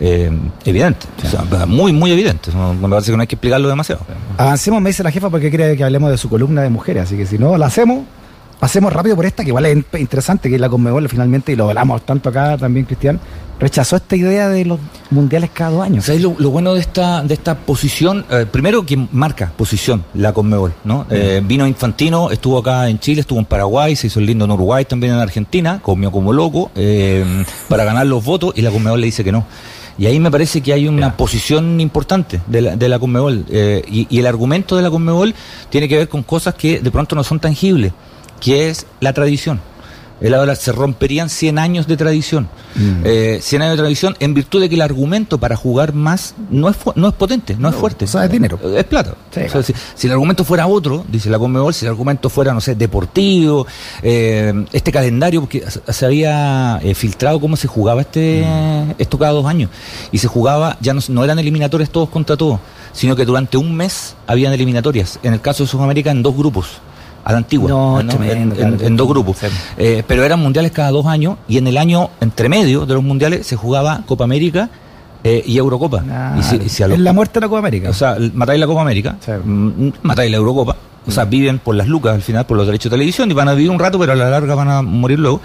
eh, 0.00 0.30
evidente, 0.64 1.06
o 1.24 1.28
sea, 1.28 1.66
muy, 1.66 1.92
muy 1.92 2.10
evidente, 2.12 2.50
me 2.52 2.88
parece 2.88 3.10
que 3.10 3.16
no 3.16 3.20
hay 3.22 3.26
que 3.26 3.34
explicarlo 3.36 3.68
demasiado. 3.68 4.02
Avancemos, 4.36 4.80
me 4.80 4.90
dice 4.90 5.02
la 5.02 5.10
jefa, 5.10 5.30
porque 5.30 5.50
quiere 5.50 5.76
que 5.76 5.84
hablemos 5.84 6.10
de 6.10 6.18
su 6.18 6.28
columna 6.28 6.62
de 6.62 6.70
mujeres. 6.70 7.04
Así 7.04 7.16
que 7.16 7.26
si 7.26 7.38
no 7.38 7.56
la 7.56 7.66
hacemos, 7.66 8.00
pasemos 8.62 8.92
rápido 8.92 9.16
por 9.16 9.26
esta, 9.26 9.42
que 9.42 9.48
igual 9.48 9.66
es 9.66 9.74
in- 9.76 9.84
interesante, 9.98 10.48
que 10.48 10.54
es 10.54 10.60
la 10.60 10.68
Conmebol 10.68 11.08
finalmente, 11.08 11.50
y 11.50 11.56
lo 11.56 11.68
hablamos 11.68 12.06
tanto 12.06 12.28
acá 12.28 12.56
también, 12.56 12.86
Cristian, 12.86 13.18
rechazó 13.58 13.96
esta 13.96 14.14
idea 14.14 14.48
de 14.48 14.64
los 14.64 14.78
mundiales 15.10 15.50
cada 15.52 15.70
dos 15.70 15.82
años. 15.84 16.04
¿Sabes 16.04 16.22
lo, 16.22 16.36
lo 16.38 16.50
bueno 16.50 16.72
de 16.74 16.80
esta, 16.80 17.24
de 17.24 17.34
esta 17.34 17.56
posición? 17.56 18.24
Eh, 18.30 18.46
primero 18.48 18.86
que 18.86 18.96
marca 19.10 19.50
posición 19.56 20.04
la 20.14 20.32
Conmebol, 20.32 20.72
¿no? 20.84 21.06
Eh, 21.10 21.42
vino 21.44 21.66
Infantino, 21.66 22.30
estuvo 22.30 22.58
acá 22.58 22.88
en 22.88 23.00
Chile, 23.00 23.22
estuvo 23.22 23.40
en 23.40 23.46
Paraguay, 23.46 23.96
se 23.96 24.06
hizo 24.06 24.20
el 24.20 24.26
lindo 24.26 24.44
en 24.44 24.52
Uruguay, 24.52 24.84
también 24.84 25.12
en 25.14 25.18
Argentina, 25.18 25.80
comió 25.82 26.12
como 26.12 26.32
loco 26.32 26.70
eh, 26.76 27.24
para 27.68 27.82
ganar 27.82 28.06
los 28.06 28.24
votos 28.24 28.52
y 28.54 28.62
la 28.62 28.70
Conmebol 28.70 29.00
le 29.00 29.06
dice 29.06 29.24
que 29.24 29.32
no. 29.32 29.44
Y 29.98 30.06
ahí 30.06 30.20
me 30.20 30.30
parece 30.30 30.60
que 30.60 30.72
hay 30.72 30.86
una 30.86 31.16
posición 31.16 31.80
importante 31.80 32.40
de 32.46 32.62
la, 32.62 32.76
de 32.76 32.88
la 32.88 33.00
Conmebol. 33.00 33.44
y, 33.50 34.06
y 34.08 34.18
el 34.20 34.26
argumento 34.26 34.76
de 34.76 34.82
la 34.82 34.90
Conmebol 34.90 35.34
tiene 35.68 35.88
que 35.88 35.96
ver 35.98 36.08
con 36.08 36.22
cosas 36.22 36.54
que 36.54 36.78
de 36.78 36.90
pronto 36.92 37.16
no 37.16 37.24
son 37.24 37.40
tangibles, 37.40 37.92
que 38.42 38.68
es 38.68 38.86
la 39.00 39.12
tradición. 39.12 39.60
Él 40.20 40.34
habla, 40.34 40.54
se 40.54 40.70
romperían 40.70 41.28
100 41.28 41.58
años 41.58 41.88
de 41.88 41.96
tradición. 41.96 42.48
Mm. 42.76 43.02
Eh, 43.04 43.38
100 43.42 43.62
años 43.62 43.72
de 43.76 43.82
tradición 43.82 44.14
en 44.20 44.34
virtud 44.34 44.60
de 44.60 44.68
que 44.68 44.76
el 44.76 44.80
argumento 44.82 45.38
para 45.38 45.56
jugar 45.56 45.94
más 45.94 46.36
no 46.48 46.68
es, 46.68 46.76
fu- 46.76 46.92
no 46.94 47.08
es 47.08 47.14
potente, 47.14 47.56
no, 47.58 47.68
es 47.68 47.74
fuerte. 47.74 48.04
o 48.04 48.08
sea, 48.08 48.24
es 48.26 48.30
dinero. 48.30 48.56
Eh, 48.62 48.76
Es 48.78 48.84
plata. 48.84 49.16
Sí, 49.32 49.40
O 49.40 49.42
sea, 49.42 49.46
claro. 49.48 49.62
si, 49.64 49.74
si 49.96 50.06
el 50.06 50.12
argumento 50.12 50.44
fuera 50.44 50.68
otro, 50.68 51.04
dice 51.08 51.28
la 51.28 51.40
Conmebol, 51.40 51.74
si 51.74 51.86
el 51.86 51.90
argumento 51.90 52.28
fuera, 52.30 52.54
no 52.54 52.60
sé, 52.60 52.76
deportivo, 52.76 53.66
eh, 54.00 54.64
este 54.72 54.92
calendario, 54.92 55.40
porque 55.40 55.64
se- 55.68 55.92
se 55.92 56.06
había 56.06 56.78
eh, 56.84 56.94
filtrado 56.94 57.40
cómo 57.40 57.56
se 57.56 57.66
jugaba 57.66 58.02
este 58.02 58.44
Mm. 58.46 58.90
esto 58.98 59.18
cada 59.18 59.32
dos 59.32 59.46
años. 59.46 59.70
Y 60.12 60.18
se 60.18 60.28
jugaba, 60.28 60.76
ya 60.80 60.94
no, 60.94 61.00
no 61.08 61.24
eran 61.24 61.40
eliminatorias 61.40 61.90
todos 61.90 62.08
contra 62.10 62.36
todos, 62.36 62.60
sino 62.92 63.16
que 63.16 63.24
durante 63.24 63.56
un 63.56 63.74
mes 63.74 64.14
habían 64.28 64.52
eliminatorias. 64.52 65.18
En 65.24 65.32
el 65.32 65.40
caso 65.40 65.64
de 65.64 65.68
Sudamérica, 65.68 66.12
en 66.12 66.22
dos 66.22 66.36
grupos. 66.36 66.66
A 67.24 67.32
la 67.32 67.38
antigua, 67.38 67.68
No, 67.68 68.00
En- 68.00 68.08
tremendo, 68.08 68.54
en, 68.56 68.70
claro. 68.70 68.86
en 68.86 68.96
dos 68.96 69.08
grupos. 69.08 69.36
Eh, 69.76 70.02
pero 70.06 70.24
eran 70.24 70.40
mundiales 70.40 70.72
cada 70.72 70.90
dos 70.90 71.06
años 71.06 71.36
y 71.48 71.58
en 71.58 71.66
el 71.68 71.76
año 71.78 72.10
entre 72.20 72.48
medio 72.48 72.84
de 72.86 72.94
los 72.94 73.02
mundiales 73.02 73.46
se 73.46 73.54
jugaba 73.56 74.02
Copa 74.06 74.24
América 74.24 74.68
eh, 75.24 75.42
y 75.46 75.56
Eurocopa. 75.56 76.02
Ah, 76.10 76.36
y 76.38 76.42
si, 76.42 76.56
y 76.56 76.68
si 76.68 76.82
a 76.82 76.88
los- 76.88 76.98
es 76.98 77.02
la 77.04 77.12
muerte 77.12 77.34
de 77.34 77.46
la 77.46 77.48
Copa 77.48 77.60
América. 77.60 77.90
o 77.90 77.94
sea, 77.94 78.16
matáis 78.34 78.58
la 78.58 78.66
Copa 78.66 78.80
América, 78.82 79.16
Sí. 79.24 79.30
mm, 79.44 79.92
matáis 80.02 80.30
la 80.30 80.36
Eurocopa 80.38 80.76
o 81.04 81.10
sea, 81.10 81.24
viven 81.24 81.58
por 81.58 81.74
las 81.74 81.88
lucas 81.88 82.14
al 82.14 82.22
final, 82.22 82.46
por 82.46 82.56
los 82.56 82.64
derechos 82.64 82.84
de 82.88 82.94
televisión, 82.96 83.28
y 83.28 83.34
van 83.34 83.48
a 83.48 83.54
vivir 83.54 83.70
un 83.70 83.78
rato, 83.80 83.98
pero 83.98 84.12
a 84.12 84.14
la 84.14 84.30
larga 84.30 84.54
van 84.54 84.68
a 84.68 84.82
morir 84.82 85.18
luego. 85.18 85.40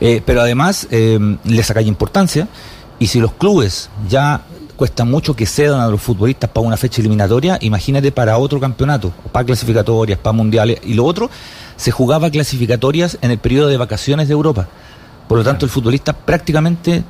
Eh, 0.00 0.22
pero 0.24 0.40
además 0.40 0.88
les 0.90 1.66
saca 1.66 1.82
importancia, 1.82 2.48
y 2.98 3.06
si 3.08 3.20
los 3.20 3.32
clubes 3.34 3.90
ya 4.08 4.40
cuesta 4.76 5.04
mucho 5.04 5.34
que 5.36 5.46
cedan 5.46 5.80
a 5.80 5.88
los 5.88 6.00
futbolistas 6.02 6.50
para 6.50 6.66
una 6.66 6.76
fecha 6.76 7.00
eliminatoria, 7.00 7.58
imagínate 7.60 8.10
para 8.12 8.38
otro 8.38 8.58
campeonato, 8.60 9.12
para 9.32 9.44
clasificatorias, 9.44 10.18
para 10.18 10.32
mundiales, 10.32 10.80
y 10.84 10.94
lo 10.94 11.04
otro, 11.04 11.30
se 11.76 11.90
jugaba 11.90 12.30
clasificatorias 12.30 13.18
en 13.22 13.30
el 13.30 13.38
periodo 13.38 13.68
de 13.68 13.76
vacaciones 13.76 14.28
de 14.28 14.32
Europa. 14.34 14.68
Por 15.28 15.38
lo 15.38 15.44
tanto, 15.44 15.64
el 15.64 15.70
futbolista 15.70 16.12
prácticamente 16.12 17.02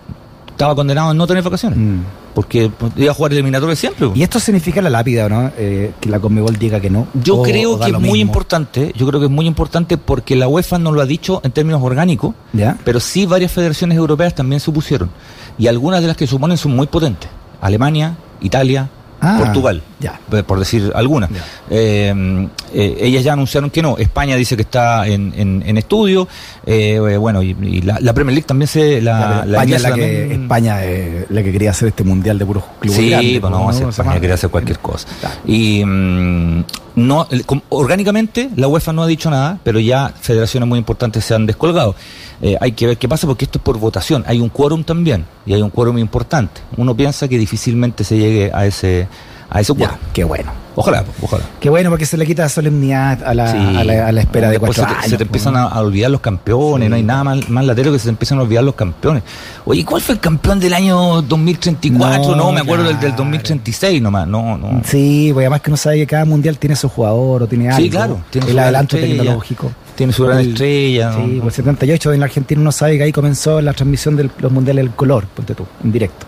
estaba 0.48 0.74
condenado 0.74 1.10
a 1.10 1.14
no 1.14 1.26
tener 1.26 1.42
vacaciones. 1.42 1.78
Mm. 1.78 2.00
Porque 2.34 2.68
iba 2.96 3.10
a 3.12 3.14
jugar 3.14 3.32
eliminatorias 3.32 3.78
siempre. 3.78 4.10
¿Y 4.14 4.22
esto 4.24 4.40
significa 4.40 4.82
la 4.82 4.90
lápida, 4.90 5.28
no? 5.28 5.52
Eh, 5.56 5.92
que 6.00 6.08
la 6.08 6.18
Conmebol 6.18 6.56
diga 6.56 6.80
que 6.80 6.90
no. 6.90 7.06
Yo 7.14 7.36
O- 7.36 7.42
creo 7.44 7.74
o 7.74 7.78
que 7.78 7.90
es 7.92 8.00
muy 8.00 8.20
importante, 8.20 8.92
yo 8.96 9.06
creo 9.06 9.20
que 9.20 9.26
es 9.26 9.32
muy 9.32 9.46
importante 9.46 9.98
porque 9.98 10.34
la 10.34 10.48
UEFA 10.48 10.78
no 10.78 10.90
lo 10.90 11.00
ha 11.00 11.06
dicho 11.06 11.40
en 11.44 11.52
términos 11.52 11.80
orgánicos, 11.82 12.34
¿Ya? 12.52 12.76
pero 12.84 12.98
sí 12.98 13.24
varias 13.26 13.52
federaciones 13.52 13.96
europeas 13.96 14.34
también 14.34 14.58
supusieron. 14.60 15.10
Y 15.58 15.68
algunas 15.68 16.00
de 16.00 16.08
las 16.08 16.16
que 16.16 16.26
suponen 16.26 16.56
son 16.56 16.74
muy 16.74 16.88
potentes. 16.88 17.30
Alemania, 17.60 18.16
Italia, 18.40 18.88
Ah, 19.26 19.38
Portugal, 19.38 19.80
ya. 20.00 20.20
por 20.46 20.58
decir 20.58 20.92
algunas. 20.94 21.30
Ya. 21.30 21.42
Eh, 21.70 22.48
eh, 22.74 22.96
ellas 23.00 23.24
ya 23.24 23.32
anunciaron 23.32 23.70
que 23.70 23.80
no. 23.80 23.96
España 23.96 24.36
dice 24.36 24.54
que 24.54 24.60
está 24.62 25.06
en, 25.06 25.32
en- 25.34 25.62
en 25.64 25.78
estudio. 25.78 26.28
Eh, 26.66 26.98
bueno, 27.18 27.42
y, 27.42 27.56
y 27.62 27.80
la, 27.80 27.98
la 28.00 28.12
Premier 28.12 28.34
League 28.34 28.46
también 28.46 28.68
se... 28.68 29.00
La, 29.00 29.42
La- 29.46 29.60
España 29.62 29.76
es 29.76 29.82
la 29.82 29.94
que, 29.94 30.00
también- 30.20 30.42
España 30.42 30.84
es 30.84 31.30
la 31.30 31.42
que 31.42 31.52
quería 31.52 31.70
hacer 31.70 31.88
este 31.88 32.04
mundial 32.04 32.38
de 32.38 32.44
puros 32.44 32.64
clubes 32.80 32.98
Sí, 33.00 33.08
grandes, 33.08 33.40
pues 33.40 33.50
no, 33.50 33.58
¿no? 33.66 33.72
si 33.72 33.78
Se 33.78 33.88
España 33.88 34.20
quería 34.20 34.34
hacer 34.34 34.50
cualquier 34.50 34.78
cosa. 34.80 35.08
Y 35.46 35.82
mm, 35.86 36.64
no, 36.96 37.26
orgánicamente 37.70 38.50
la 38.56 38.68
UEFA 38.68 38.92
no 38.92 39.02
ha 39.02 39.06
dicho 39.06 39.30
nada, 39.30 39.58
pero 39.64 39.80
ya 39.80 40.14
federaciones 40.20 40.68
muy 40.68 40.78
importantes 40.78 41.24
se 41.24 41.34
han 41.34 41.46
descolgado. 41.46 41.94
Eh, 42.40 42.56
hay 42.60 42.72
que 42.72 42.86
ver 42.86 42.98
qué 42.98 43.08
pasa 43.08 43.26
porque 43.26 43.44
esto 43.44 43.58
es 43.58 43.64
por 43.64 43.78
votación. 43.78 44.24
Hay 44.26 44.40
un 44.40 44.48
quórum 44.48 44.84
también 44.84 45.24
y 45.44 45.54
hay 45.54 45.62
un 45.62 45.70
quórum 45.70 45.98
importante. 45.98 46.60
Uno 46.76 46.96
piensa 46.96 47.26
que 47.28 47.38
difícilmente 47.38 48.04
se 48.04 48.16
llegue 48.16 48.50
a 48.54 48.66
ese 48.66 49.08
a 49.50 49.60
ese 49.60 49.72
quórum. 49.72 49.88
Ya, 49.88 49.98
qué 50.12 50.24
bueno. 50.24 50.52
Ojalá, 50.76 51.04
ojalá. 51.22 51.44
Qué 51.60 51.70
bueno 51.70 51.88
porque 51.88 52.04
se 52.04 52.16
le 52.16 52.26
quita 52.26 52.48
solemnidad 52.48 53.22
a 53.22 53.32
la, 53.32 53.52
Sí. 53.52 53.56
a 53.58 53.84
la, 53.84 54.08
a 54.08 54.12
la 54.12 54.20
espera 54.22 54.50
de 54.50 54.58
cuatro 54.58 54.82
se 54.82 54.88
te, 54.88 54.92
años. 54.92 55.04
se 55.04 55.10
te 55.10 55.16
pues, 55.18 55.26
empiezan 55.46 55.56
a, 55.56 55.80
olvidar 55.80 56.10
los 56.10 56.20
campeones, 56.20 56.86
Sí. 56.86 56.90
no 56.90 56.96
hay 56.96 57.02
nada 57.04 57.22
más, 57.22 57.48
más 57.48 57.64
latero 57.64 57.92
que 57.92 57.98
se 58.00 58.04
te 58.06 58.10
empiezan 58.10 58.38
a 58.38 58.42
olvidar 58.42 58.64
los 58.64 58.74
campeones. 58.74 59.22
Oye, 59.66 59.84
¿cuál 59.84 60.02
fue 60.02 60.16
el 60.16 60.20
campeón 60.20 60.58
del 60.58 60.74
año 60.74 61.22
2034? 61.22 62.34
No, 62.34 62.36
No, 62.46 62.52
me 62.52 62.60
acuerdo 62.60 62.84
del, 62.86 62.94
del 62.94 63.10
claro. 63.10 63.16
2036 63.18 64.02
nomás, 64.02 64.26
no, 64.26 64.58
no. 64.58 64.80
Sí, 64.84 65.30
pues 65.32 65.44
además 65.44 65.60
que 65.60 65.70
uno 65.70 65.76
sabe 65.76 65.96
que 65.98 66.06
cada 66.08 66.24
mundial 66.24 66.58
tiene 66.58 66.74
su 66.74 66.88
jugador 66.88 67.44
o 67.44 67.46
tiene 67.46 67.68
algo. 67.68 67.80
Sí, 67.80 67.90
claro, 67.90 68.20
tiene 68.30 68.50
el 68.50 68.58
adelanto 68.58 68.96
estrella. 68.96 69.16
tecnológico. 69.22 69.70
Tiene 69.94 70.12
su 70.12 70.24
gran 70.24 70.40
El- 70.40 70.48
estrella. 70.48 71.12
Sí, 71.12 71.18
¿no? 71.20 71.38
por 71.38 71.46
el 71.50 71.54
78 71.54 72.12
en 72.14 72.18
la 72.20 72.26
Argentina 72.26 72.60
uno 72.60 72.72
sabe 72.72 72.96
que 72.98 73.04
ahí 73.04 73.12
comenzó 73.12 73.60
la 73.60 73.72
transmisión 73.74 74.16
de 74.16 74.28
los 74.40 74.50
mundiales 74.50 74.84
del 74.84 74.94
color, 74.94 75.26
ponte 75.28 75.54
tú, 75.54 75.64
en 75.84 75.92
directo. 75.92 76.26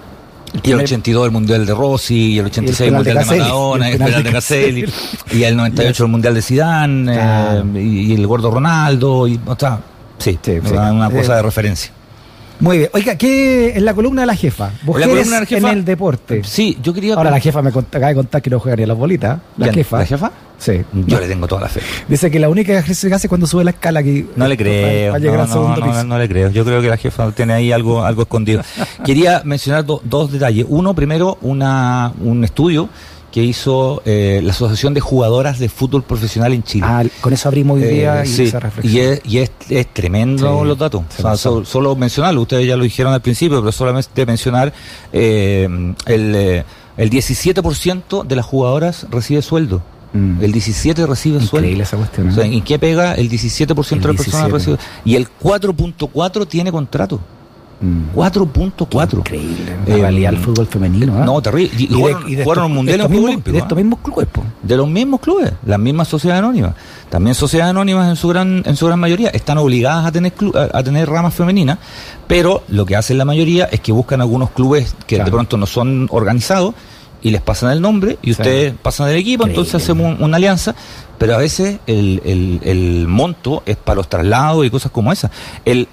Y 0.63 0.71
el 0.71 0.81
82 0.81 1.27
el 1.27 1.33
Mundial 1.33 1.67
de 1.67 1.75
Rossi, 1.75 2.33
y 2.33 2.39
el 2.39 2.47
86 2.47 2.81
el, 2.81 2.87
penal 2.87 3.05
de 3.05 3.15
Mundial 3.15 3.17
de, 3.17 3.21
Caselli, 3.21 3.41
Maradona, 3.41 3.89
y 3.89 3.91
y 3.91 3.95
el 3.95 4.01
el 4.01 4.07
penal 4.07 4.23
de 4.23 4.33
Caselli, 4.33 4.93
y 5.33 5.43
el 5.43 5.57
98 5.57 6.05
el 6.05 6.11
Mundial 6.11 6.35
de 6.35 6.43
eh, 7.09 7.65
y, 7.75 8.13
y 8.13 8.15
el 8.15 8.27
gordo 8.27 8.51
Ronaldo, 8.51 9.29
y, 9.29 9.39
o 9.45 9.57
sea, 9.59 9.81
sí, 10.19 10.39
Sí, 10.43 10.59
sí. 10.65 10.73
una, 10.73 11.11
cosa 11.11 11.33
Eh, 11.33 11.37
de 11.37 11.43
referencia. 11.43 11.93
Muy 12.61 12.79
bien. 12.79 12.91
Oiga, 12.95 13.17
¿qué 13.17 13.77
en 13.77 13.85
la 13.85 13.93
columna 13.95 14.23
de 14.23 14.27
la 14.27 14.35
jefa? 14.35 14.71
Mujeres 14.83 15.09
columna 15.09 15.35
de 15.37 15.41
la 15.41 15.47
jefa- 15.47 15.71
en 15.73 15.79
el 15.79 15.85
deporte. 15.85 16.43
Sí, 16.45 16.79
yo 16.83 16.93
quería... 16.95 17.15
Ahora 17.15 17.31
la 17.31 17.41
jefa 17.41 17.61
me 17.63 17.71
cont- 17.73 17.87
acaba 17.89 18.09
de 18.09 18.15
contar 18.15 18.41
que 18.43 18.51
no 18.51 18.59
juega 18.61 18.77
ni 18.77 18.83
a 18.85 18.87
las 18.87 18.97
bolitas. 18.97 19.39
La 19.59 19.73
jefa. 19.73 19.99
¿La 19.99 20.07
jefa? 20.07 20.33
Sí. 20.59 20.81
Yo 21.07 21.21
le 21.21 21.29
tengo 21.29 21.47
toda 21.47 21.61
la 21.63 21.69
fe. 21.69 21.81
Dice 22.09 22.31
que 22.31 22.39
la 22.41 22.49
única 22.49 22.73
ejercicio 22.73 23.11
que 23.11 23.15
hace 23.15 23.27
es 23.27 23.29
cuando 23.29 23.47
sube 23.47 23.63
la 23.63 23.73
escala 23.73 24.01
aquí. 24.01 24.27
No 24.37 24.49
le 24.49 24.57
creo, 24.57 25.13
Para 25.13 25.19
no, 25.47 25.73
al 25.75 26.09
no, 26.09 26.19
le 26.19 26.29
creo. 26.29 26.49
Yo 26.51 26.65
creo 26.65 26.81
que 26.81 26.89
la 26.89 26.97
jefa 26.97 27.31
tiene 27.33 27.53
ahí 27.53 27.73
algo, 27.73 28.03
algo 28.05 28.23
escondido. 28.23 28.63
Quería 29.05 29.43
mencionar 29.45 29.85
do- 29.85 30.01
dos 30.05 30.33
detalles. 30.33 30.65
Uno, 30.69 30.95
primero, 30.95 31.37
una, 31.43 32.11
un 32.23 32.43
estudio 32.43 32.89
que 33.37 33.43
hizo 33.45 34.01
eh, 34.07 34.41
la 34.43 34.53
Asociación 34.53 34.95
de 34.95 35.01
Jugadoras 35.03 35.59
de 35.59 35.69
Fútbol 35.69 36.03
Profesional 36.03 36.55
en 36.55 36.63
Chile. 36.63 36.87
Ah, 36.89 37.05
con 37.21 37.35
eso 37.35 37.49
abrimos 37.51 37.77
hoy 37.79 37.87
día 37.87 38.23
Eh, 38.23 38.25
y 38.25 38.29
sí, 38.31 38.43
esa 38.45 38.61
reflexión. 38.61 38.95
y 38.95 38.99
es, 39.07 39.21
y 39.27 39.39
es, 39.41 39.51
es 39.69 39.93
tremendo 39.93 40.61
Sí, 40.63 40.67
los 40.67 40.79
datos. 40.79 41.03
O 41.19 41.37
sea, 41.37 41.63
solo 41.67 41.95
mencionarlo, 41.97 42.41
ustedes 42.41 42.67
ya 42.67 42.79
lo 42.79 42.85
dijeron 42.85 43.13
al 43.13 43.21
principio, 43.21 43.61
pero 43.61 43.73
solamente 43.73 44.25
mencionar 44.25 44.73
eh, 45.13 45.69
el, 46.07 46.35
eh, 46.35 46.65
el 46.97 47.11
17% 47.11 48.27
de 48.27 48.37
las 48.37 48.47
jugadoras 48.47 49.07
recibe 49.11 49.43
sueldo. 49.43 49.83
Mm. 50.15 50.43
El 50.43 50.53
17 50.53 51.05
recibe 51.07 51.37
Increíble 51.43 51.69
sueldo. 51.69 51.83
esa 51.83 51.97
cuestión. 51.99 52.29
¿eh? 52.29 52.31
O 52.31 52.35
sea, 52.37 52.45
¿En 52.47 52.63
qué 52.63 52.79
pega 52.79 53.17
el 53.17 53.29
17% 53.29 54.01
de 54.01 54.09
El 54.09 54.17
las 54.17 54.25
personas 54.25 54.49
17. 54.49 54.51
recibe? 54.51 54.79
Y 55.05 55.17
el 55.17 55.29
4.4 55.29 56.49
tiene 56.49 56.73
contrato. 56.73 57.21
Mm. 57.81 58.15
4.4. 58.15 59.19
Increíble. 59.19 59.73
Eh, 59.87 59.91
La 59.91 59.97
realidad 59.97 60.31
del 60.31 60.41
fútbol 60.41 60.67
femenino. 60.67 61.21
¿eh? 61.21 61.25
No, 61.27 61.43
terrible. 61.43 61.73
Y, 61.79 61.85
y 61.85 61.95
jugaron, 61.95 62.29
y 62.29 62.35
de 62.35 62.43
jugaron 62.45 62.65
estos- 62.65 62.71
un 62.71 62.75
mundial 62.75 63.01
en 63.01 63.43
De 63.53 63.59
¿ah? 63.59 63.63
estos 63.63 63.77
mismos 63.77 63.99
clubes, 64.03 64.27
po. 64.33 64.43
de 64.63 64.77
los 64.77 64.89
mismos 64.89 65.21
clubes, 65.21 65.53
las 65.67 65.79
mismas 65.79 66.09
sociedades 66.09 66.43
anónimas. 66.43 66.73
También 67.11 67.35
sociedades 67.35 67.71
anónimas 67.71 68.09
en 68.09 68.17
su 68.17 68.29
gran 68.29 68.63
en 68.65 68.77
su 68.77 68.87
gran 68.87 68.99
mayoría 68.99 69.29
están 69.29 69.59
obligadas 69.59 70.07
a 70.07 70.13
tener 70.13 70.35
clu- 70.35 70.57
a, 70.57 70.77
a 70.79 70.83
tener 70.83 71.09
ramas 71.09 71.35
femeninas, 71.35 71.79
pero 72.27 72.63
lo 72.69 72.87
que 72.87 72.97
hacen 72.97 73.19
la 73.19 73.25
mayoría 73.25 73.67
es 73.67 73.81
que 73.81 73.93
buscan 73.93 74.21
algunos 74.21 74.51
clubes 74.51 74.95
que 75.07 75.23
de 75.23 75.31
pronto 75.31 75.57
no 75.57 75.67
son 75.67 76.09
organizados 76.11 76.75
y 77.23 77.31
les 77.31 77.41
pasan 77.43 77.73
el 77.73 77.81
nombre 77.81 78.19
y 78.23 78.27
Sí. 78.27 78.31
ustedes 78.33 78.75
pasan 78.81 79.09
el 79.09 79.17
equipo, 79.17 79.47
entonces 79.47 79.75
hacemos 79.77 80.17
un- 80.19 80.23
una 80.25 80.37
alianza, 80.37 80.75
pero 81.19 81.35
a 81.35 81.39
veces 81.39 81.79
el, 81.87 82.21
el- 82.25 82.61
el 82.63 83.07
monto 83.09 83.63
es 83.67 83.77
para 83.77 83.97
los 83.97 84.09
traslados 84.09 84.65
y 84.67 84.71
cosas 84.71 84.91
como 84.93 85.13
esas. 85.13 85.31
El 85.65 85.89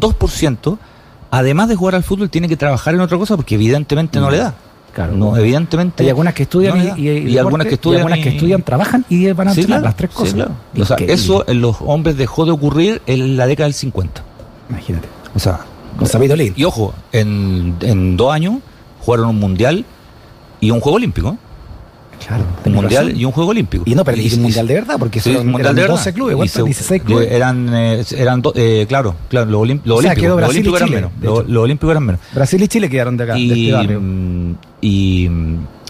62%, 0.00 0.78
además 1.30 1.68
de 1.68 1.76
jugar 1.76 1.94
al 1.94 2.02
fútbol, 2.02 2.30
tiene 2.30 2.48
que 2.48 2.56
trabajar 2.56 2.94
en 2.94 3.00
otra 3.00 3.18
cosa 3.18 3.36
porque 3.36 3.54
evidentemente 3.54 4.18
no 4.20 4.30
le 4.30 4.38
da. 4.38 4.54
Claro. 4.94 5.12
No, 5.12 5.36
evidentemente. 5.36 6.02
Hay 6.02 6.08
algunas 6.08 6.34
que 6.34 6.42
estudian 6.42 6.76
no 6.76 6.82
y, 6.82 6.86
da. 6.88 6.98
y- 6.98 7.02
y 7.02 7.08
Y 7.08 7.12
deporte, 7.12 7.38
algunas 7.40 7.66
que 7.68 7.74
estudian. 7.74 8.00
algunas 8.00 8.18
que 8.18 8.30
y- 8.30 8.34
estudian, 8.34 8.62
trabajan 8.62 9.04
y 9.08 9.30
van 9.32 9.48
a 9.48 9.54
Sí, 9.54 9.64
claro, 9.64 9.82
las 9.84 9.96
tres 9.96 10.10
sí, 10.10 10.16
cosas. 10.16 10.34
claro. 10.34 10.50
O 10.80 10.84
sea, 10.84 10.96
eso 10.96 11.44
en 11.48 11.60
los 11.60 11.76
hombres 11.80 12.16
dejó 12.16 12.44
de 12.44 12.50
ocurrir 12.50 13.00
en 13.06 13.36
la 13.36 13.46
década 13.46 13.66
del 13.66 13.74
50. 13.74 14.24
Imagínate. 14.68 15.06
O 15.34 15.38
sea, 15.38 15.60
Con 15.96 16.08
Sabito 16.08 16.34
Lin. 16.34 16.54
y 16.56 16.64
ojo, 16.64 16.92
en, 17.12 17.76
en 17.82 18.16
dos 18.16 18.32
años 18.32 18.54
jugaron 19.00 19.28
un 19.28 19.38
mundial 19.38 19.84
y 20.60 20.72
un 20.72 20.80
juego 20.80 20.96
olímpico. 20.96 21.36
Claro. 22.26 22.44
Un 22.64 22.72
mundial 22.74 23.06
razón. 23.06 23.20
y 23.20 23.24
un 23.24 23.32
juego 23.32 23.50
olímpico. 23.50 23.84
Y 23.86 23.94
no, 23.94 24.04
pero 24.04 24.18
Y- 24.18 24.26
y 24.28 24.34
un 24.34 24.42
mundial 24.42 24.66
de 24.66 24.74
verdad, 24.74 24.96
porque 24.98 25.20
Sí, 25.20 25.32
son, 25.34 25.48
eran 25.58 25.74
de 25.74 25.82
verdad. 25.82 25.96
12 25.96 26.12
clubes, 26.12 26.34
Y 26.34 26.36
¿cuántos? 26.36 26.52
se- 26.54 26.62
16 26.64 27.02
clubes. 27.02 27.32
Eran, 27.32 27.70
eh, 27.74 28.04
eran 28.16 28.42
do- 28.42 28.52
eh, 28.54 28.84
claro, 28.88 29.14
claro, 29.28 29.50
lo, 29.50 29.60
olim- 29.60 29.80
lo 29.84 29.96
O 29.96 30.02
sea, 30.02 30.14
quedó 30.14 30.30
Lo 30.30 30.36
Brasil 30.36 30.64
y 30.64 30.68
eran 30.68 30.88
Chile, 30.88 30.96
menos. 30.96 31.12
de 31.20 31.26
Lo, 31.26 31.40
hecho. 31.40 31.48
lo 31.50 31.62
olímpico 31.62 31.90
eran 31.90 32.04
menos. 32.06 32.20
Brasil 32.34 32.62
y 32.62 32.68
Chile 32.68 32.88
quedaron 32.90 33.16
de 33.16 33.24
acá, 33.24 33.32
de 33.34 33.40
y, 33.40 33.50
este 33.62 33.72
barrio. 33.72 34.00
mm, 34.02 34.52
y, 34.82 35.30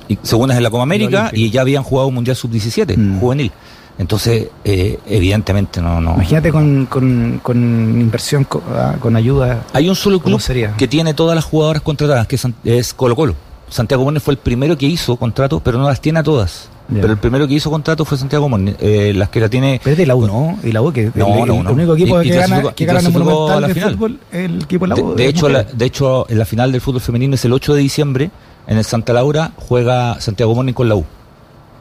y 0.09 0.19
segundas 0.23 0.57
en 0.57 0.63
la 0.63 0.71
Copa 0.71 0.83
América 0.85 1.31
y 1.35 1.51
ya 1.51 1.61
habían 1.63 1.83
jugado 1.83 2.09
un 2.09 2.15
mundial 2.15 2.37
sub-17, 2.37 2.97
Mm. 2.97 3.19
juvenil. 3.21 3.53
Entonces, 3.99 4.49
eh, 4.65 4.99
evidentemente 5.09 5.83
no, 5.83 6.01
no. 6.01 6.15
Imagínate 6.15 6.51
con, 6.51 6.87
con, 6.87 7.41
con 7.43 8.01
inversión, 8.01 8.45
co- 8.45 8.63
ah, 8.75 8.95
con 8.99 9.15
ayuda. 9.15 9.65
Hay 9.75 9.89
un 9.91 9.95
solo 9.97 10.19
¿Cómo 10.21 10.37
club 10.37 10.41
sería? 10.41 10.75
que 10.77 10.89
tiene 10.89 11.13
todas 11.13 11.35
las 11.35 11.45
jugadoras 11.45 11.83
contratadas, 11.83 12.27
que 12.27 12.39
es 12.65 12.95
Colo 12.95 13.15
Colo. 13.15 13.35
Santiago 13.71 14.05
Mornes 14.05 14.23
fue 14.23 14.33
el 14.35 14.39
primero 14.39 14.77
que 14.77 14.87
hizo 14.87 15.17
contrato, 15.17 15.61
pero 15.61 15.79
no 15.79 15.87
las 15.89 16.01
tiene 16.01 16.19
a 16.19 16.23
todas. 16.23 16.69
Ya. 16.89 17.01
Pero 17.03 17.13
el 17.13 17.19
primero 17.21 17.47
que 17.47 17.55
hizo 17.55 17.71
contrato 17.71 18.05
fue 18.05 18.19
Santiago 18.19 18.49
Mornes. 18.49 18.75
Eh, 18.81 19.13
las 19.15 19.29
que 19.29 19.39
la 19.41 19.49
tiene... 19.49 19.77
Espérate, 19.77 20.05
la 20.07 20.17
U 20.17 20.27
no, 20.27 20.59
y 20.65 20.73
la 20.73 20.83
U 20.83 20.93
que 20.93 21.11
No, 21.15 21.29
el, 21.43 21.47
no, 21.47 21.55
el 21.59 21.65
no. 21.65 21.71
único 21.73 21.95
equipo 21.95 22.21
Y- 22.23 22.27
y 22.27 22.31
que 22.31 22.37
gana, 22.37 22.47
clasificó- 22.63 22.75
que 22.75 22.85
y 22.85 22.87
gana 22.87 23.01
el 23.01 23.13
Monumental 23.13 23.63
de 23.69 23.75
final. 23.75 23.93
fútbol, 23.93 24.19
el 24.33 24.63
equipo 24.63 24.85
de 24.85 24.89
la 24.89 24.95
De, 24.97 25.03
U. 25.03 25.11
de 25.15 25.23
de 25.23 25.29
hecho, 25.29 25.49
la, 25.49 25.63
de 25.63 25.85
hecho, 25.85 26.27
en 26.29 26.39
la 26.39 26.45
final 26.45 26.73
del 26.73 26.81
fútbol 26.81 27.01
femenino 27.01 27.35
es 27.37 27.45
el 27.45 27.53
8 27.53 27.75
de 27.75 27.81
diciembre. 27.81 28.31
En 28.67 28.77
el 28.77 28.85
Santa 28.85 29.13
Laura 29.13 29.53
juega 29.57 30.21
Santiago 30.21 30.55
Morning 30.55 30.73
con 30.73 30.89
la 30.89 30.97
U. 30.97 31.05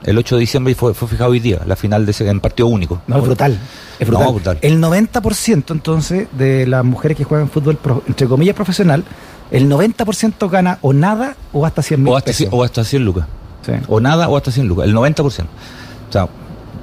El 0.03 0.17
8 0.17 0.35
de 0.35 0.39
diciembre 0.41 0.75
fue, 0.75 0.93
fue 0.93 1.07
fijado 1.09 1.31
hoy 1.31 1.39
día, 1.41 1.59
la 1.65 1.75
final 1.75 2.05
de 2.05 2.11
ese, 2.11 2.27
en 2.29 2.39
partido 2.39 2.67
único. 2.67 3.01
No, 3.07 3.17
es 3.17 3.23
brutal. 3.23 3.59
Es 3.99 4.07
brutal. 4.07 4.25
No, 4.27 4.33
brutal. 4.33 4.57
El 4.61 4.79
90% 4.81 5.71
entonces 5.71 6.27
de 6.37 6.65
las 6.67 6.85
mujeres 6.85 7.17
que 7.17 7.25
juegan 7.25 7.49
fútbol, 7.49 7.77
entre 8.07 8.27
comillas, 8.27 8.55
profesional, 8.55 9.03
el 9.51 9.69
90% 9.69 10.49
gana 10.49 10.77
o 10.81 10.93
nada 10.93 11.35
o 11.53 11.65
hasta 11.65 11.81
100 11.81 12.03
mil 12.03 12.13
O 12.13 12.17
hasta, 12.17 12.27
pesos. 12.27 12.47
o 12.51 12.63
hasta 12.63 12.83
100 12.83 13.05
lucas. 13.05 13.25
Sí. 13.65 13.71
O 13.87 13.99
nada 13.99 14.29
o 14.29 14.37
hasta 14.37 14.51
100 14.51 14.67
lucas. 14.67 14.85
El 14.85 14.95
90%. 14.95 15.21
O 15.23 16.11
sea, 16.11 16.27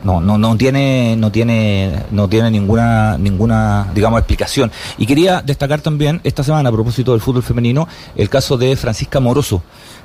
no, 0.04 0.20
no, 0.20 0.38
no 0.38 0.56
tiene, 0.56 1.16
no 1.16 1.32
tiene, 1.32 2.04
no 2.10 2.28
tiene 2.28 2.50
ninguna, 2.50 3.18
ninguna, 3.18 3.88
digamos, 3.94 4.18
explicación. 4.20 4.70
Y 4.98 5.06
quería 5.06 5.42
destacar 5.42 5.80
también 5.80 6.20
esta 6.22 6.44
semana, 6.44 6.68
a 6.68 6.72
propósito 6.72 7.12
del 7.12 7.20
fútbol 7.20 7.42
femenino, 7.42 7.88
el 8.14 8.28
caso 8.28 8.56
de 8.56 8.76
Francisca 8.76 9.18
Moroso. 9.20 9.62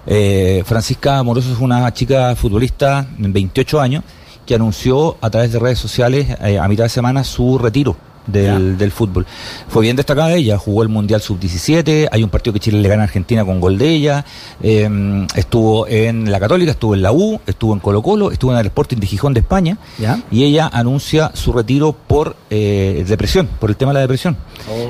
Eh, 0.08 0.64
Francisca 0.66 1.22
Moroso 1.22 1.52
es 1.54 1.60
una 1.60 1.94
chica 1.94 2.36
futbolista 2.36 3.06
de 3.18 3.28
28 3.28 3.80
años 3.80 4.04
que 4.46 4.56
anunció 4.56 5.18
a 5.22 5.30
través 5.30 5.52
de 5.52 5.60
redes 5.60 5.78
sociales 5.78 6.28
eh, 6.42 6.58
a 6.58 6.68
mitad 6.68 6.86
de 6.86 6.90
semana 6.90 7.24
su 7.24 7.60
retiro 7.60 7.96
del, 8.28 8.78
del 8.78 8.92
fútbol. 8.92 9.26
Fue 9.68 9.84
bien 9.84 9.96
destacada 9.96 10.34
ella, 10.34 10.58
jugó 10.58 10.84
el 10.84 10.90
Mundial 10.90 11.22
Sub-17, 11.22 12.10
hay 12.12 12.24
un 12.24 12.30
partido 12.30 12.54
que 12.54 12.60
Chile 12.60 12.80
le 12.80 12.90
gana 12.90 13.04
a 13.04 13.06
Argentina 13.06 13.46
con 13.46 13.60
gol 13.60 13.78
de 13.78 13.90
ella, 13.90 14.26
eh, 14.62 15.28
estuvo 15.36 15.88
en 15.88 16.32
la 16.32 16.40
Católica, 16.40 16.72
estuvo 16.72 16.96
en 16.96 17.02
la 17.02 17.12
U, 17.12 17.40
estuvo 17.46 17.74
en 17.74 17.80
Colo 17.80 18.02
Colo, 18.02 18.32
estuvo 18.32 18.52
en 18.52 18.60
el 18.60 18.66
Sporting 18.68 18.98
de 18.98 19.08
Gijón 19.08 19.34
de 19.34 19.40
España, 19.42 19.78
¿Ya? 19.98 20.22
y 20.32 20.44
ella 20.44 20.70
anuncia 20.72 21.32
su 21.34 21.54
retiro 21.54 21.94
por 21.94 22.36
eh, 22.50 23.04
depresión, 23.08 23.48
por 23.60 23.70
el 23.70 23.76
tema 23.76 23.92
de 23.92 23.96
la 23.96 24.02
depresión. 24.02 24.38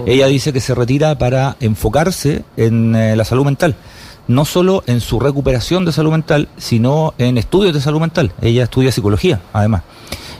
Ella 0.06 0.28
dice 0.28 0.54
que 0.54 0.60
se 0.60 0.76
retira 0.76 1.18
para 1.18 1.56
enfocarse 1.60 2.44
en 2.58 2.96
eh, 2.96 3.16
la 3.16 3.26
salud 3.26 3.46
mental. 3.46 3.76
No 4.28 4.46
solo 4.46 4.84
en 4.88 5.02
su 5.02 5.20
recuperación 5.20 5.84
de 5.84 5.92
salud 5.92 6.12
mental, 6.12 6.48
sino 6.58 7.14
en 7.18 7.38
estudios 7.38 7.74
de 7.74 7.82
salud 7.82 8.00
mental. 8.00 8.32
Ella 8.42 8.64
estudia 8.64 8.92
psicología, 8.92 9.42
además. 9.52 9.84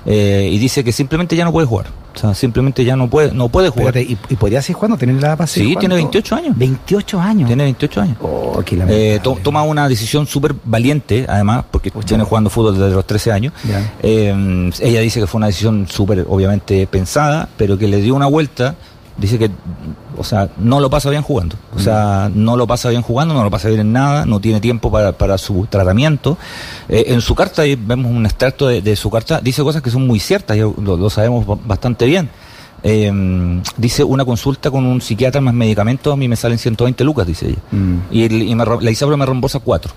Eh, 0.06 0.50
y 0.52 0.58
dice 0.60 0.84
que 0.84 0.92
simplemente 0.92 1.36
ya 1.36 1.46
no 1.46 1.52
puede 1.52 1.68
jugar. 1.68 1.88
O 2.14 2.20
sea, 2.20 2.34
simplemente 2.34 2.84
ya 2.84 2.96
no 2.96 3.10
puede, 3.10 3.32
no 3.34 3.48
puede 3.50 3.70
jugar. 3.70 3.96
Espérate, 3.98 4.12
¿y, 4.30 4.34
y 4.34 4.36
podría 4.38 4.62
seguir 4.62 4.76
jugando? 4.76 4.98
¿Tener 4.98 5.16
la 5.22 5.36
seguir 5.48 5.48
Sí, 5.48 5.62
jugando? 5.74 5.80
tiene 5.80 5.96
28 5.96 6.36
años. 6.36 6.58
28 6.58 7.22
años. 7.22 7.48
Tiene 7.48 7.64
28 7.64 8.02
años. 8.02 8.18
Oh, 8.22 8.62
qué. 8.66 8.84
Eh, 8.90 9.20
to- 9.24 9.38
toma 9.42 9.64
una 9.64 9.88
decisión 9.88 10.28
súper 10.28 10.54
valiente, 10.66 11.26
además, 11.28 11.64
porque 11.72 11.92
tiene 12.06 12.24
jugando 12.24 12.50
fútbol 12.50 12.78
desde 12.78 12.94
los 12.96 13.06
13 13.08 13.32
años. 13.32 13.54
Eh, 14.04 14.72
ella 14.82 15.00
dice 15.02 15.20
que 15.20 15.28
fue 15.28 15.38
una 15.40 15.48
decisión 15.48 15.88
súper, 15.90 16.26
obviamente, 16.28 16.86
pensada, 16.88 17.48
pero 17.58 17.78
que 17.78 17.88
le 17.88 18.02
dio 18.02 18.16
una 18.16 18.28
vuelta. 18.28 18.76
Dice 19.18 19.38
que, 19.38 19.52
o 20.18 20.24
sea, 20.24 20.50
no 20.58 20.80
lo 20.80 20.90
pasa 20.90 21.10
bien 21.10 21.22
jugando. 21.22 21.56
O 21.76 21.80
sea, 21.80 22.32
no 22.34 22.56
lo 22.58 22.66
pasa 22.66 22.90
bien 22.90 23.02
jugando, 23.02 23.34
no 23.34 23.44
lo 23.44 23.52
pasa 23.52 23.68
bien 23.68 23.82
en 23.82 23.94
nada, 23.94 24.26
no 24.26 24.40
tiene 24.40 24.60
tiempo 24.62 24.92
para, 24.92 25.12
para 25.12 25.38
su 25.38 25.68
tratamiento. 25.70 26.38
Eh, 26.90 27.06
en 27.08 27.22
su 27.22 27.36
carta, 27.36 27.62
ahí 27.64 27.76
vemos 27.76 28.12
un 28.12 28.26
extracto 28.26 28.68
de, 28.68 28.82
de 28.82 28.96
su 28.96 29.10
carta, 29.12 29.40
dice 29.42 29.62
cosas 29.64 29.82
que 29.82 29.92
son 29.92 30.08
muy 30.08 30.20
ciertas, 30.20 30.58
y 30.58 30.62
lo, 30.62 30.74
lo 30.78 31.10
sabemos 31.10 31.46
ba- 31.46 31.58
bastante 31.66 32.06
bien. 32.06 32.30
Eh, 32.84 33.12
dice 33.78 34.04
una 34.04 34.26
consulta 34.26 34.72
con 34.72 34.86
un 34.86 35.02
psiquiatra 35.02 35.40
más 35.40 35.54
medicamentos, 35.54 36.12
a 36.12 36.16
mí 36.16 36.28
me 36.28 36.36
salen 36.36 36.58
120 36.58 37.04
lucas, 37.04 37.28
dice 37.28 37.50
ella. 37.50 37.60
Mm. 37.72 37.96
Y, 38.12 38.24
el- 38.24 38.42
y 38.44 38.56
me, 38.56 38.66
la 38.66 38.90
Isabel 38.92 39.18
me 39.18 39.26
reembolsa 39.26 39.60
cuatro. 39.60 39.92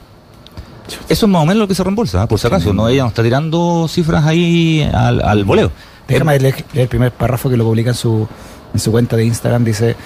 Eso 1.08 1.24
es 1.26 1.32
más 1.32 1.42
o 1.42 1.46
menos 1.46 1.60
lo 1.62 1.68
que 1.68 1.74
se 1.74 1.82
reembolsa, 1.82 2.22
¿ah? 2.22 2.26
por 2.28 2.38
si 2.38 2.46
acaso. 2.46 2.74
No, 2.74 2.88
ella 2.88 3.02
no 3.04 3.08
está 3.08 3.22
tirando 3.22 3.86
cifras 3.88 4.26
ahí 4.26 4.86
al, 4.92 5.22
al 5.22 5.44
voleo. 5.44 5.70
Déjame 6.06 6.38
leer, 6.38 6.56
leer 6.74 6.82
el 6.82 6.88
primer 6.88 7.12
párrafo 7.12 7.48
que 7.48 7.56
lo 7.56 7.64
publica 7.64 7.90
en 7.90 7.96
su, 7.96 8.28
en 8.74 8.80
su 8.80 8.90
cuenta 8.90 9.16
de 9.16 9.24
Instagram. 9.24 9.64
Dice, 9.64 9.96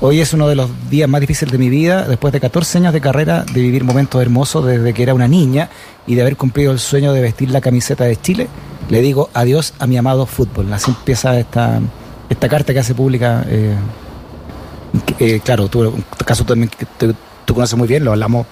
hoy 0.00 0.20
es 0.20 0.32
uno 0.34 0.46
de 0.46 0.54
los 0.54 0.70
días 0.90 1.08
más 1.08 1.20
difíciles 1.20 1.50
de 1.50 1.58
mi 1.58 1.70
vida, 1.70 2.06
después 2.06 2.32
de 2.32 2.40
14 2.40 2.78
años 2.78 2.92
de 2.92 3.00
carrera, 3.00 3.42
de 3.42 3.60
vivir 3.60 3.82
momentos 3.82 4.20
hermosos 4.20 4.66
desde 4.66 4.92
que 4.92 5.02
era 5.02 5.14
una 5.14 5.26
niña 5.26 5.70
y 6.06 6.14
de 6.14 6.22
haber 6.22 6.36
cumplido 6.36 6.70
el 6.70 6.78
sueño 6.78 7.12
de 7.12 7.22
vestir 7.22 7.50
la 7.50 7.60
camiseta 7.60 8.04
de 8.04 8.16
Chile. 8.16 8.48
Le 8.90 9.00
digo 9.00 9.30
adiós 9.34 9.74
a 9.78 9.86
mi 9.86 9.96
amado 9.96 10.26
fútbol. 10.26 10.72
Así 10.72 10.90
empieza 10.90 11.38
esta, 11.38 11.80
esta 12.28 12.48
carta 12.48 12.72
que 12.72 12.78
hace 12.78 12.94
pública. 12.94 13.44
eh, 13.48 13.74
eh, 15.18 15.40
claro, 15.44 15.68
tú, 15.68 15.92
caso 16.24 16.44
también 16.44 16.70
que 16.70 16.86
tú 17.44 17.54
conoces 17.54 17.76
muy 17.78 17.88
bien, 17.88 18.04
lo 18.04 18.12
hablamos, 18.12 18.46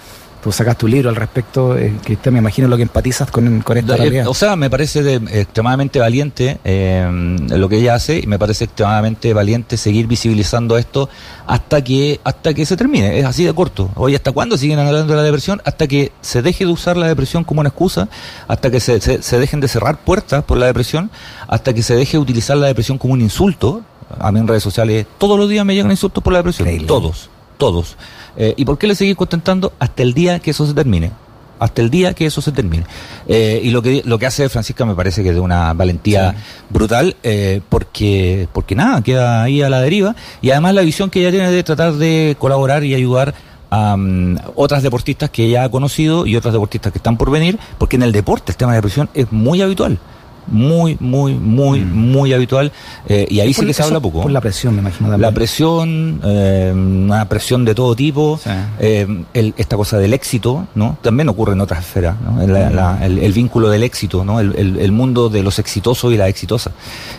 tú 0.47 0.53
sacaste 0.53 0.79
tu 0.83 0.87
libro 0.87 1.09
al 1.09 1.17
respecto, 1.17 1.77
eh, 1.77 1.93
que 2.05 2.31
me 2.31 2.39
imagino 2.39 2.69
lo 2.69 2.77
que 2.77 2.85
empatizas 2.85 3.29
con, 3.33 3.63
con 3.63 3.77
esta 3.79 3.95
Eh, 3.95 3.97
realidad. 3.97 4.29
O 4.29 4.35
sea, 4.35 4.55
me 4.55 4.71
parece 4.71 5.03
de- 5.03 5.17
extremadamente 5.41 5.99
valiente 5.99 6.59
eh, 6.63 7.37
lo 7.49 7.69
que 7.69 7.79
ella 7.79 7.97
hace 7.97 8.21
y 8.21 8.29
me 8.29 8.39
parece 8.39 8.63
extremadamente 8.67 9.35
valiente 9.35 9.77
seguir 9.77 10.07
visibilizando 10.07 10.79
esto 10.79 11.09
hasta 11.49 11.83
que 11.83 12.21
hasta 12.23 12.55
que 12.55 12.65
se 12.65 12.77
termine. 12.77 13.19
Es 13.19 13.25
así 13.25 13.43
de 13.43 13.53
corto. 13.55 13.91
Hoy, 13.97 14.15
¿hasta 14.15 14.31
cuándo 14.31 14.57
siguen 14.57 14.79
hablando 14.79 15.13
de 15.13 15.17
la 15.17 15.25
depresión? 15.25 15.61
Hasta 15.65 15.89
que 15.89 16.13
se 16.21 16.43
deje 16.43 16.65
de 16.65 16.71
usar 16.71 16.97
la 16.97 17.09
depresión 17.09 17.43
como 17.43 17.59
una 17.59 17.71
excusa, 17.71 18.09
hasta 18.47 18.71
que 18.71 18.79
se, 18.79 19.01
se- 19.01 19.23
se 19.23 19.39
dejen 19.41 19.59
de 19.59 19.67
cerrar 19.67 19.99
puertas 19.99 20.45
por 20.45 20.59
la 20.59 20.67
depresión, 20.67 21.11
hasta 21.49 21.75
que 21.75 21.83
se 21.83 21.97
deje 21.97 22.13
de 22.13 22.19
utilizar 22.23 22.57
la 22.57 22.69
depresión 22.69 22.99
como 22.99 23.15
un 23.15 23.21
insulto. 23.21 23.83
A 24.21 24.31
mí 24.31 24.39
en 24.39 24.47
redes 24.47 24.63
sociales 24.63 25.07
todos 25.19 25.37
los 25.41 25.49
días 25.49 25.67
me 25.67 25.75
llegan 25.75 25.91
insultos 25.91 26.23
por 26.23 26.33
la 26.33 26.39
depresión. 26.39 26.69
Increíble. 26.69 26.87
Todos, 26.87 27.31
todos. 27.59 27.97
Eh, 28.37 28.55
¿Y 28.57 28.65
por 28.65 28.79
qué 28.79 28.87
le 28.87 28.95
seguir 28.95 29.17
contentando? 29.17 29.73
Hasta 29.79 30.03
el 30.03 30.15
día 30.15 30.39
que 30.41 30.51
eso 30.51 30.67
se 30.67 30.75
termine 30.75 31.13
hasta 31.59 31.83
el 31.83 31.91
día 31.91 32.15
que 32.15 32.27
eso 32.27 32.41
se 32.41 32.53
termine. 32.53 32.85
Eh, 33.27 33.61
y 33.63 33.71
lo 33.71 33.83
que 33.83 34.03
lo 34.05 34.19
que 34.19 34.27
hace 34.27 34.49
Francisca 34.49 34.85
me 34.85 34.95
parece 34.95 35.23
que 35.23 35.31
es 35.31 35.35
de 35.35 35.41
una 35.41 35.73
valentía 35.73 36.35
brutal, 36.71 37.17
eh, 37.23 37.61
porque 37.69 38.49
porque 38.53 38.75
nada, 38.75 39.03
queda 39.03 39.43
ahí 39.43 39.63
a 39.63 39.69
la 39.69 39.81
deriva. 39.81 40.15
Y 40.43 40.51
además 40.51 40.75
la 40.75 40.83
visión 40.83 41.11
que 41.11 41.21
ella 41.21 41.31
tiene 41.31 41.51
de 41.51 41.63
tratar 41.63 41.95
de 41.95 42.37
colaborar 42.39 42.85
y 42.85 42.95
ayudar 42.95 43.35
a 43.71 43.97
mm, 43.97 44.39
otras 44.55 44.83
deportistas 44.83 45.31
que 45.31 45.47
ella 45.47 45.65
ha 45.65 45.71
conocido 45.71 46.27
y 46.27 46.37
otras 46.37 46.53
deportistas 46.53 46.93
que 46.93 46.99
están 46.99 47.17
por 47.17 47.31
venir, 47.31 47.59
porque 47.79 47.97
en 47.97 48.03
el 48.03 48.13
deporte 48.13 48.53
el 48.53 48.57
tema 48.57 48.73
de 48.73 48.79
depresión 48.79 49.09
es 49.15 49.31
muy 49.33 49.63
habitual. 49.63 49.99
Muy, 50.49 50.97
muy, 51.01 51.35
muy, 51.35 51.81
muy 51.81 52.33
habitual. 52.33 52.71
eh, 53.09 53.27
y 53.29 53.41
ahí 53.41 53.53
sí 53.55 53.65
que 53.67 53.73
se 53.73 53.83
habla 53.83 54.01
poco. 54.01 54.23
Por 54.23 54.31
la 54.31 54.41
presión, 54.41 54.75
me 54.75 54.81
imagino. 54.81 55.09
La 55.09 55.13
también. 55.15 55.35
presión, 55.35 56.21
eh, 56.25 56.73
una 56.75 57.29
presión 57.29 57.65
de 57.65 57.75
todo 57.75 57.95
tipo, 57.95 58.39
Sí. 58.43 58.51
eh, 58.81 59.07
el- 59.35 59.55
esta 59.57 59.77
cosa 59.77 59.99
del 59.99 60.13
éxito, 60.15 60.67
¿no? 60.75 60.99
También 61.03 61.29
ocurre 61.29 61.53
en 61.55 61.61
otras 61.61 61.81
esferas, 61.81 62.17
¿no? 62.21 62.41
El, 62.43 62.53
la- 62.53 62.99
el- 63.05 63.19
el 63.19 63.33
vínculo 63.33 63.69
del 63.71 63.83
éxito, 63.83 64.25
¿no? 64.25 64.41
El, 64.41 64.55
el- 64.57 64.93
mundo 64.93 65.29
de 65.29 65.43
los 65.43 65.59
exitosos 65.59 66.13
y 66.13 66.17
la 66.17 66.27
exitosa. 66.29 66.71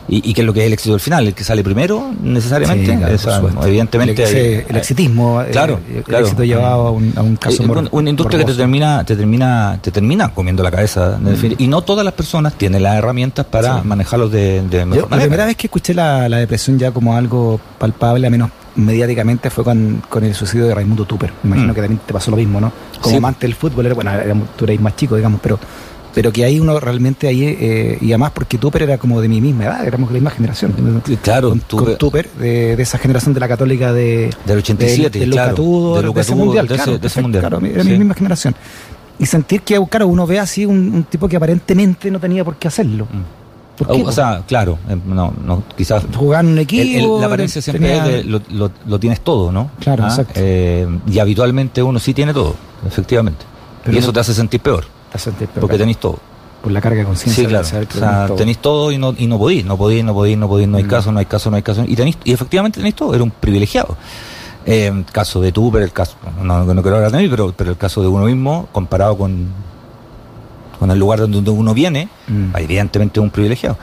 Y, 0.07 0.27
y 0.29 0.33
qué 0.33 0.41
es 0.41 0.47
lo 0.47 0.53
que 0.53 0.61
es 0.61 0.67
el 0.67 0.73
éxito 0.73 0.93
al 0.95 0.99
final, 0.99 1.27
el 1.27 1.33
que 1.33 1.43
sale 1.43 1.63
primero, 1.63 2.11
necesariamente, 2.23 2.91
Sí, 2.91 2.97
claro, 2.97 3.13
Esa, 3.13 3.41
evidentemente. 3.67 4.23
El, 4.23 4.35
hay- 4.35 4.65
el 4.69 4.75
exitismo, 4.77 5.41
eh, 5.41 5.49
Claro, 5.51 5.79
el, 5.93 6.03
claro. 6.03 6.25
éxito 6.25 6.43
llevado 6.43 6.87
a 6.87 6.91
un, 6.91 7.13
a 7.15 7.21
un 7.21 7.35
caso 7.35 7.61
eh, 7.63 7.67
mor- 7.67 7.77
una, 7.79 7.89
una 7.91 8.09
industria 8.09 8.39
que 8.39 8.45
te 8.45 8.51
morboso. 8.51 8.57
termina, 8.61 9.03
te 9.03 9.15
termina, 9.15 9.79
te 9.81 9.91
termina 9.91 10.33
comiendo 10.33 10.63
la 10.63 10.71
cabeza, 10.71 11.17
definitiva. 11.19 11.61
y 11.63 11.67
no 11.67 11.81
todas 11.81 12.03
las 12.05 12.13
personas 12.13 12.53
tienen 12.53 12.81
las 12.83 12.95
herramientas 13.17 13.45
para 13.47 13.81
Sí. 13.81 13.87
manejarlos 13.87 14.31
de, 14.31 14.61
de 14.61 14.79
Yo, 14.79 14.85
mejor 14.85 15.03
la 15.03 15.07
manera. 15.09 15.21
primera 15.27 15.45
vez 15.45 15.55
que 15.57 15.67
escuché 15.67 15.93
la, 15.93 16.29
la 16.29 16.37
depresión 16.37 16.77
ya 16.77 16.91
como 16.91 17.15
algo 17.15 17.59
palpable, 17.79 18.27
a 18.27 18.29
menos 18.29 18.49
mediáticamente, 18.75 19.49
fue 19.49 19.63
con, 19.63 20.03
con 20.07 20.23
el 20.23 20.35
suicidio 20.35 20.67
de 20.67 20.75
Raimundo 20.75 21.05
Tupper. 21.05 21.31
Me 21.43 21.49
imagino 21.49 21.71
Mm. 21.71 21.75
que 21.75 21.81
también 21.81 22.01
te 22.05 22.13
pasó 22.13 22.29
lo 22.31 22.37
mismo, 22.37 22.61
¿no? 22.61 22.71
Como 23.01 23.09
Sí. 23.11 23.17
amante 23.17 23.47
del 23.47 23.55
fútbol, 23.55 23.85
era- 23.87 23.95
bueno, 23.95 24.11
era- 24.11 24.35
tú 24.55 24.65
erais 24.65 24.79
más 24.79 24.95
chico, 24.95 25.15
digamos, 25.15 25.39
pero 25.41 25.59
pero 26.13 26.31
que 26.33 26.43
ahí 26.43 26.59
uno 26.59 26.79
realmente 26.79 27.27
ahí, 27.27 27.43
eh, 27.45 27.99
y 28.01 28.07
además 28.07 28.31
porque 28.33 28.57
Tupper 28.57 28.81
era 28.81 28.97
como 28.97 29.21
de 29.21 29.27
mi 29.27 29.39
misma 29.39 29.65
edad, 29.65 29.85
éramos 29.85 30.09
de 30.09 30.13
la 30.13 30.19
misma 30.19 30.31
generación. 30.31 30.73
Claro, 31.21 31.49
con, 31.49 31.59
Tupper- 31.61 31.85
con 31.85 31.97
Tupper, 31.97 32.29
de, 32.39 32.75
de 32.75 32.81
esa 32.81 32.97
generación 32.97 33.35
de 33.35 33.39
la 33.39 33.47
católica 33.47 33.93
de, 33.93 34.31
Del 34.43 34.57
87, 34.57 35.19
de, 35.19 35.25
de 35.25 35.31
claro, 35.31 35.49
Luca 35.51 35.55
Tudor, 35.55 35.95
de 35.97 36.01
de, 36.01 36.07
Luca 36.07 36.21
ese 36.21 36.33
mundial, 36.35 36.67
de 36.67 36.73
ese- 36.73 36.83
claro, 36.83 36.91
de 36.93 36.95
ese 36.97 37.01
perfecto, 37.01 37.21
mundial. 37.21 37.41
claro, 37.41 37.65
era 37.67 37.83
Sí. 37.83 37.89
mi 37.89 37.97
misma 37.99 38.15
generación. 38.15 38.55
Y 39.19 39.25
sentir 39.25 39.61
que, 39.61 39.83
claro, 39.89 40.07
uno 40.07 40.27
ve 40.27 40.39
así 40.39 40.65
un, 40.65 40.77
un 40.93 41.03
tipo 41.03 41.27
que 41.27 41.37
aparentemente 41.37 42.11
no 42.11 42.19
tenía 42.19 42.43
por 42.45 42.55
qué 42.57 42.67
hacerlo. 42.67 43.07
¿Por 43.77 43.87
qué? 43.87 44.03
O, 44.03 44.07
o 44.07 44.11
sea, 44.11 44.43
claro, 44.47 44.77
eh, 44.89 44.97
no, 45.05 45.33
no, 45.45 45.63
quizás 45.75 46.03
jugar 46.15 46.43
en 46.45 46.51
un 46.51 46.59
equipo. 46.59 47.15
el- 47.15 47.21
la 47.21 47.27
apariencia 47.27 47.61
siempre 47.61 47.87
tenía- 47.87 48.05
es 48.05 48.11
de 48.11 48.23
lo, 48.25 48.41
lo- 48.49 48.71
lo 48.87 48.99
tienes 48.99 49.21
todo, 49.21 49.51
¿no? 49.51 49.69
Claro, 49.79 50.03
exacto. 50.05 50.33
Eh, 50.35 50.87
y 51.11 51.19
habitualmente 51.19 51.81
uno 51.83 51.99
sí 51.99 52.13
tiene 52.13 52.33
todo, 52.33 52.55
efectivamente. 52.87 53.45
Pero 53.83 53.95
y 53.95 53.99
eso 53.99 54.07
no- 54.07 54.13
te 54.13 54.19
hace 54.19 54.33
sentir 54.33 54.59
peor, 54.61 54.85
Te 55.11 55.17
sentir 55.19 55.47
peor, 55.47 55.61
porque 55.61 55.73
claro, 55.73 55.81
tenéis 55.83 55.97
todo. 55.99 56.19
por 56.61 56.71
la 56.71 56.81
carga 56.81 56.99
de 56.99 57.05
conciencia. 57.05 57.35
Sí, 57.35 57.41
de 57.43 57.47
claro. 57.49 57.65
O 57.65 57.69
sea, 57.69 57.79
tenés 57.79 58.27
todo. 58.27 58.35
tenéis 58.37 58.57
todo 58.59 58.91
y 58.91 58.97
no, 58.97 59.15
y 59.17 59.27
no 59.27 59.37
podís, 59.37 59.63
no 59.65 59.77
podís, 59.77 60.03
no 60.03 60.13
podís, 60.13 60.37
no 60.37 60.47
podís, 60.47 60.67
no 60.67 60.77
hay 60.77 60.83
Mm. 60.83 60.87
caso, 60.87 61.11
no 61.11 61.19
hay 61.19 61.25
caso, 61.25 61.49
no 61.51 61.55
hay 61.57 61.63
caso. 61.63 61.83
Y, 61.87 61.95
tenéis, 61.95 62.17
y 62.23 62.33
efectivamente 62.33 62.77
tenéis 62.79 62.95
todo, 62.95 63.13
era 63.15 63.23
un 63.23 63.31
privilegiado. 63.31 63.95
Eh, 64.69 65.03
caso 65.13 65.39
de 65.39 65.51
tú, 65.53 65.71
pero 65.71 65.85
el 65.85 65.93
caso, 65.93 66.15
no, 66.43 66.65
no 66.65 66.81
quiero 66.81 66.97
hablar 66.97 67.11
de 67.13 67.19
mí, 67.19 67.29
pero, 67.29 67.53
pero 67.55 67.71
el 67.71 67.77
caso 67.77 68.01
de 68.01 68.07
uno 68.09 68.25
mismo, 68.25 68.67
comparado 68.73 69.17
con, 69.17 69.47
con 70.77 70.91
el 70.91 70.99
lugar 70.99 71.19
donde 71.19 71.49
uno 71.49 71.73
viene, 71.73 72.09
Mm. 72.27 72.55
evidentemente 72.57 73.19
es 73.19 73.23
un 73.23 73.29
privilegiado. 73.29 73.77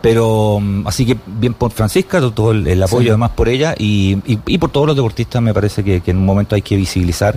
Pero 0.00 0.60
mm, 0.60 0.86
así 0.86 1.04
que 1.04 1.16
bien 1.26 1.54
por 1.54 1.72
Francisca, 1.72 2.20
todo- 2.30 2.52
el, 2.52 2.68
el 2.68 2.80
apoyo 2.80 3.02
Sí. 3.02 3.08
además 3.08 3.30
por 3.32 3.48
ella 3.48 3.74
y, 3.76 4.16
y, 4.26 4.38
y 4.46 4.58
por 4.58 4.70
todos 4.70 4.86
los 4.86 4.94
deportistas 4.94 5.42
me 5.42 5.52
parece 5.52 5.82
que, 5.82 6.00
que 6.00 6.12
en 6.12 6.18
un 6.18 6.24
momento 6.24 6.54
hay 6.54 6.62
que 6.62 6.76
visibilizar 6.76 7.36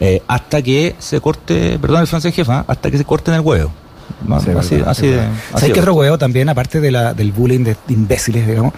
eh, 0.00 0.20
hasta 0.26 0.60
que 0.60 0.96
se 0.98 1.20
corte, 1.20 1.78
perdón 1.78 2.00
el 2.00 2.06
francés 2.08 2.34
jefa, 2.34 2.64
hasta 2.66 2.90
que 2.90 2.98
se 2.98 3.04
corten 3.04 3.34
el 3.34 3.40
huevo. 3.42 3.70
Sí, 4.26 4.32
así, 4.34 4.74
verdad, 4.74 4.88
así 4.90 5.00
sí, 5.02 5.06
de, 5.06 5.16
verdad. 5.16 5.30
así 5.32 5.50
¿Sabes 5.52 5.66
de- 5.68 5.72
qué 5.72 5.80
otro 5.80 5.94
huevo 5.94 6.18
también, 6.18 6.48
aparte 6.48 6.80
de 6.80 6.90
la, 6.90 7.14
del 7.14 7.30
bullying 7.30 7.62
de 7.62 7.76
imbéciles, 7.90 8.44
digamos? 8.44 8.72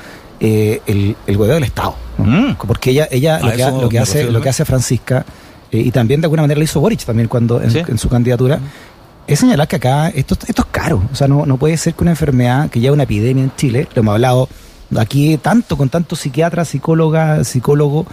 Eh, 0.45 0.81
el, 0.87 1.15
el 1.29 1.37
huevo 1.37 1.55
del 1.55 1.63
Estado. 1.63 1.95
¿no? 2.19 2.25
Mm. 2.25 2.57
Porque 2.67 2.91
ella, 2.91 3.07
ella 3.13 3.37
A 3.37 3.41
lo, 3.43 3.53
que, 3.53 3.63
ha- 3.63 3.69
eso 3.69 3.81
lo 3.83 3.89
que 3.89 3.97
me 3.99 4.03
hace, 4.03 4.13
refiero 4.15 4.33
lo 4.33 4.41
que 4.41 4.49
hace 4.49 4.65
Francisca, 4.65 5.25
eh, 5.71 5.79
y 5.79 5.91
también 5.93 6.21
de 6.21 6.25
alguna 6.27 6.43
manera 6.43 6.59
lo 6.59 6.65
hizo 6.65 6.81
Boric 6.81 7.05
también 7.05 7.29
cuando 7.29 7.63
en, 7.63 7.71
Sí. 7.71 7.81
en 7.87 7.97
su 7.97 8.09
candidatura, 8.09 8.59
es 9.29 9.39
señalar 9.39 9.69
que 9.69 9.77
acá 9.77 10.09
esto, 10.09 10.37
esto 10.49 10.63
es 10.63 10.69
caro. 10.73 11.01
O 11.13 11.15
sea, 11.15 11.29
no, 11.29 11.47
no 11.47 11.59
puede 11.59 11.77
ser 11.77 11.95
que 11.95 12.03
una 12.03 12.11
enfermedad 12.11 12.69
que 12.71 12.81
lleva 12.81 12.93
una 12.95 13.05
epidemia 13.05 13.45
en 13.45 13.53
Chile, 13.57 13.87
lo 13.95 14.01
hemos 14.01 14.15
hablado 14.15 14.49
aquí 14.99 15.37
tanto 15.39 15.77
con 15.77 15.89
tantos 15.89 16.19
psiquiatras, 16.19 16.67
psicólogas, 16.69 17.47
psicólogos, 17.47 18.07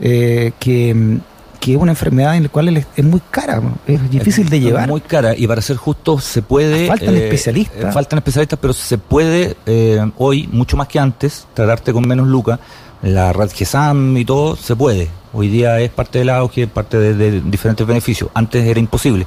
eh, 0.00 0.52
que, 0.58 1.18
que 1.60 1.72
es 1.72 1.78
una 1.78 1.92
enfermedad 1.92 2.36
en 2.36 2.44
la 2.44 2.48
cual 2.48 2.76
es, 2.76 2.86
es 2.96 3.04
muy 3.04 3.20
cara, 3.30 3.62
es 3.86 4.10
difícil 4.10 4.48
de 4.48 4.56
Es 4.58 4.62
llevar. 4.62 4.88
Muy 4.88 5.00
cara 5.00 5.34
y 5.36 5.46
para 5.46 5.62
ser 5.62 5.76
justo 5.76 6.18
se 6.20 6.42
puede... 6.42 6.86
Faltan 6.86 7.14
especialistas. 7.14 7.84
eh, 7.84 7.92
faltan 7.92 8.18
especialistas, 8.18 8.58
pero 8.60 8.72
se 8.72 8.98
puede 8.98 9.56
eh, 9.66 10.00
hoy, 10.18 10.48
mucho 10.52 10.76
más 10.76 10.88
que 10.88 10.98
antes, 10.98 11.46
tratarte 11.54 11.92
con 11.92 12.06
menos 12.06 12.26
lucas. 12.26 12.58
La 13.02 13.32
red 13.32 13.50
GESAM 13.50 14.16
y 14.16 14.24
todo, 14.24 14.56
se 14.56 14.74
puede. 14.76 15.08
Hoy 15.32 15.48
día 15.48 15.78
es 15.80 15.90
parte 15.90 16.20
del 16.20 16.30
auge, 16.30 16.66
parte 16.66 16.98
de, 16.98 17.14
de 17.14 17.40
diferentes 17.40 17.86
beneficios. 17.86 18.30
Antes 18.34 18.66
era 18.66 18.80
imposible. 18.80 19.26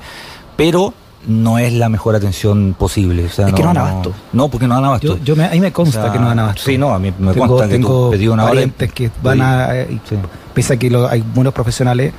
Pero 0.55 0.93
no 1.27 1.59
es 1.59 1.73
la 1.73 1.89
mejor 1.89 2.15
atención 2.15 2.73
posible. 2.77 3.25
O 3.25 3.29
sea, 3.29 3.47
Es 3.47 3.53
que 3.53 3.61
no 3.61 3.67
dan 3.73 3.77
abasto. 3.77 4.13
No, 4.33 4.47
porque 4.49 4.67
no 4.67 4.75
dan 4.75 4.85
abasto. 4.85 5.17
Yo, 5.17 5.23
yo 5.23 5.35
me, 5.35 5.45
a 5.45 5.49
mí 5.51 5.59
me 5.59 5.71
consta 5.71 5.99
O 5.99 6.03
sea, 6.03 6.11
que 6.13 6.19
no 6.19 6.27
dan 6.27 6.39
abasto. 6.39 6.61
Sí, 6.63 6.77
no, 6.77 6.93
a 6.93 6.99
mí 6.99 7.13
me 7.19 7.33
tengo, 7.33 7.47
consta 7.47 7.67
que 7.67 7.73
tengo 7.73 8.05
tú 8.05 8.11
pedí 8.11 8.27
una 8.27 8.43
parientes 8.45 8.93
que 8.93 9.11
van 9.21 9.41
a, 9.41 9.75
eh, 9.75 9.99
Sí. 10.07 10.15
pese 10.53 10.73
a 10.73 10.77
que 10.77 10.89
lo- 10.89 11.07
hay 11.07 11.21
buenos 11.21 11.53
profesionales, 11.53 12.13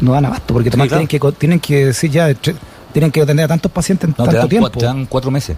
no 0.00 0.12
dan 0.12 0.24
abasto, 0.24 0.54
porque 0.54 0.70
claro. 0.70 0.88
tienen, 0.88 1.06
que, 1.06 1.20
tienen 1.38 1.60
que 1.60 1.86
decir 1.86 2.10
ya, 2.10 2.32
tienen 2.92 3.10
que 3.10 3.20
atender 3.22 3.44
a 3.44 3.48
tantos 3.48 3.70
pacientes 3.70 4.08
en 4.08 4.14
No, 4.16 4.24
te 4.24 4.30
tanto 4.30 4.38
dan, 4.40 4.48
tiempo. 4.48 4.70
te 4.70 4.84
dan 4.86 5.06
cuatro 5.06 5.30
meses. 5.30 5.56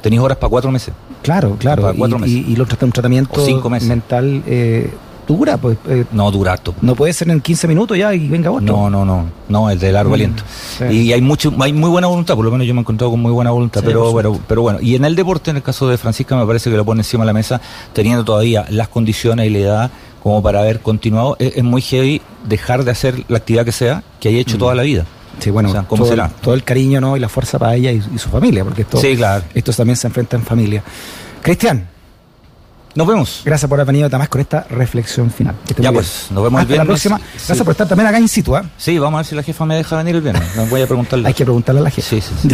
Tenís 0.00 0.20
horas 0.20 0.38
para 0.38 0.48
cuatro 0.50 0.70
meses. 0.70 0.92
Claro, 1.22 1.56
claro. 1.58 1.82
Para 1.82 1.94
cuatro 1.94 2.18
y, 2.18 2.20
meses. 2.20 2.36
y, 2.48 2.52
y 2.52 2.56
lo 2.56 2.66
un 2.82 2.92
tratamiento 2.92 3.40
O 3.40 3.44
cinco 3.44 3.70
meses. 3.70 3.88
mental 3.88 4.42
eh, 4.46 4.90
dura, 5.26 5.56
pues 5.56 5.78
eh, 5.88 6.04
No 6.12 6.30
dura 6.30 6.52
harto. 6.52 6.74
no 6.82 6.94
puede 6.94 7.12
ser 7.12 7.30
en 7.30 7.40
15 7.40 7.68
minutos 7.68 7.96
ya 7.96 8.12
y 8.14 8.28
venga 8.28 8.50
otro. 8.50 8.64
No, 8.76 8.90
no, 8.90 9.04
no, 9.04 9.24
no, 9.48 9.70
es 9.70 9.80
de 9.80 9.92
largo 9.92 10.10
Mm, 10.10 10.14
aliento. 10.14 10.42
sí. 10.78 10.84
Y 10.84 11.12
hay 11.12 11.20
mucho, 11.20 11.52
hay 11.60 11.72
muy 11.72 11.88
buena 11.90 12.06
voluntad, 12.08 12.34
por 12.34 12.44
lo 12.44 12.50
menos 12.50 12.66
yo 12.66 12.74
me 12.74 12.80
he 12.80 12.82
encontrado 12.82 13.10
con 13.10 13.20
muy 13.20 13.32
buena 13.32 13.50
voluntad, 13.50 13.80
Sí, 13.80 13.86
pero, 13.86 14.12
pero, 14.14 14.38
pero 14.46 14.62
bueno, 14.62 14.78
y 14.82 14.94
en 14.94 15.04
el 15.04 15.14
deporte, 15.16 15.50
en 15.50 15.56
el 15.56 15.62
caso 15.62 15.88
de 15.88 15.96
Francisca, 15.98 16.36
me 16.36 16.46
parece 16.46 16.70
que 16.70 16.76
lo 16.76 16.84
pone 16.84 17.00
encima 17.00 17.22
de 17.24 17.26
la 17.26 17.32
mesa, 17.32 17.60
teniendo 17.92 18.24
todavía 18.24 18.64
las 18.70 18.88
condiciones 18.88 19.46
y 19.46 19.50
la 19.50 19.58
edad 19.58 19.90
como 20.22 20.42
para 20.42 20.60
haber 20.60 20.80
continuado. 20.80 21.36
Es, 21.38 21.56
es 21.56 21.64
muy 21.64 21.82
heavy 21.82 22.20
dejar 22.48 22.84
de 22.84 22.90
hacer 22.92 23.24
la 23.28 23.38
actividad 23.38 23.64
que 23.64 23.72
sea, 23.72 24.02
que 24.20 24.28
haya 24.28 24.38
hecho 24.38 24.58
toda 24.58 24.74
la 24.74 24.82
vida. 24.82 25.04
Sí, 25.38 25.50
bueno, 25.50 25.70
O 25.70 25.72
sea, 25.72 25.82
¿cómo 25.84 26.02
todo, 26.04 26.12
será? 26.12 26.28
todo 26.28 26.54
el 26.54 26.62
cariño 26.62 27.00
¿no? 27.00 27.16
y 27.16 27.20
la 27.20 27.28
fuerza 27.28 27.58
para 27.58 27.74
ella 27.74 27.90
y, 27.90 28.02
y 28.14 28.18
su 28.18 28.28
familia, 28.28 28.62
porque 28.64 28.82
esto, 28.82 28.98
Sí, 28.98 29.16
claro. 29.16 29.42
esto 29.54 29.72
también 29.72 29.96
se 29.96 30.06
enfrenta 30.06 30.36
en 30.36 30.42
familia. 30.44 30.82
Cristian, 31.40 31.88
Nos 32.94 33.06
vemos. 33.06 33.42
gracias 33.44 33.68
por 33.68 33.78
haber 33.80 33.86
venido 33.86 34.06
además 34.06 34.28
con 34.28 34.40
esta 34.40 34.66
reflexión 34.68 35.30
final. 35.30 35.54
Ya, 35.78 35.90
pues, 35.92 36.26
nos 36.30 36.42
vemos 36.44 36.60
el 36.60 36.64
Hasta 36.66 36.76
la 36.76 36.84
viernes. 36.84 36.86
próxima. 36.86 37.18
Sí. 37.18 37.24
Gracias 37.46 37.64
por 37.64 37.70
estar 37.72 37.88
también 37.88 38.06
acá 38.08 38.18
in 38.20 38.28
situ. 38.28 38.54
¿ah? 38.54 38.64
Sí, 38.76 38.98
vamos 38.98 39.16
a 39.16 39.20
ver 39.20 39.26
si 39.26 39.34
la 39.34 39.42
jefa 39.42 39.64
me 39.64 39.76
deja 39.76 39.96
venir 39.96 40.16
el 40.16 40.20
viernes. 40.22 40.42
No 40.56 40.66
voy 40.66 40.82
a 40.82 40.86
preguntarle. 40.86 41.26
Hay 41.28 41.34
que 41.34 41.44
preguntarle 41.44 41.80
a 41.80 41.84
la 41.84 41.90
jefa. 41.90 42.08
Sí, 42.08 42.20
sí, 42.20 42.32
sí. 42.40 42.48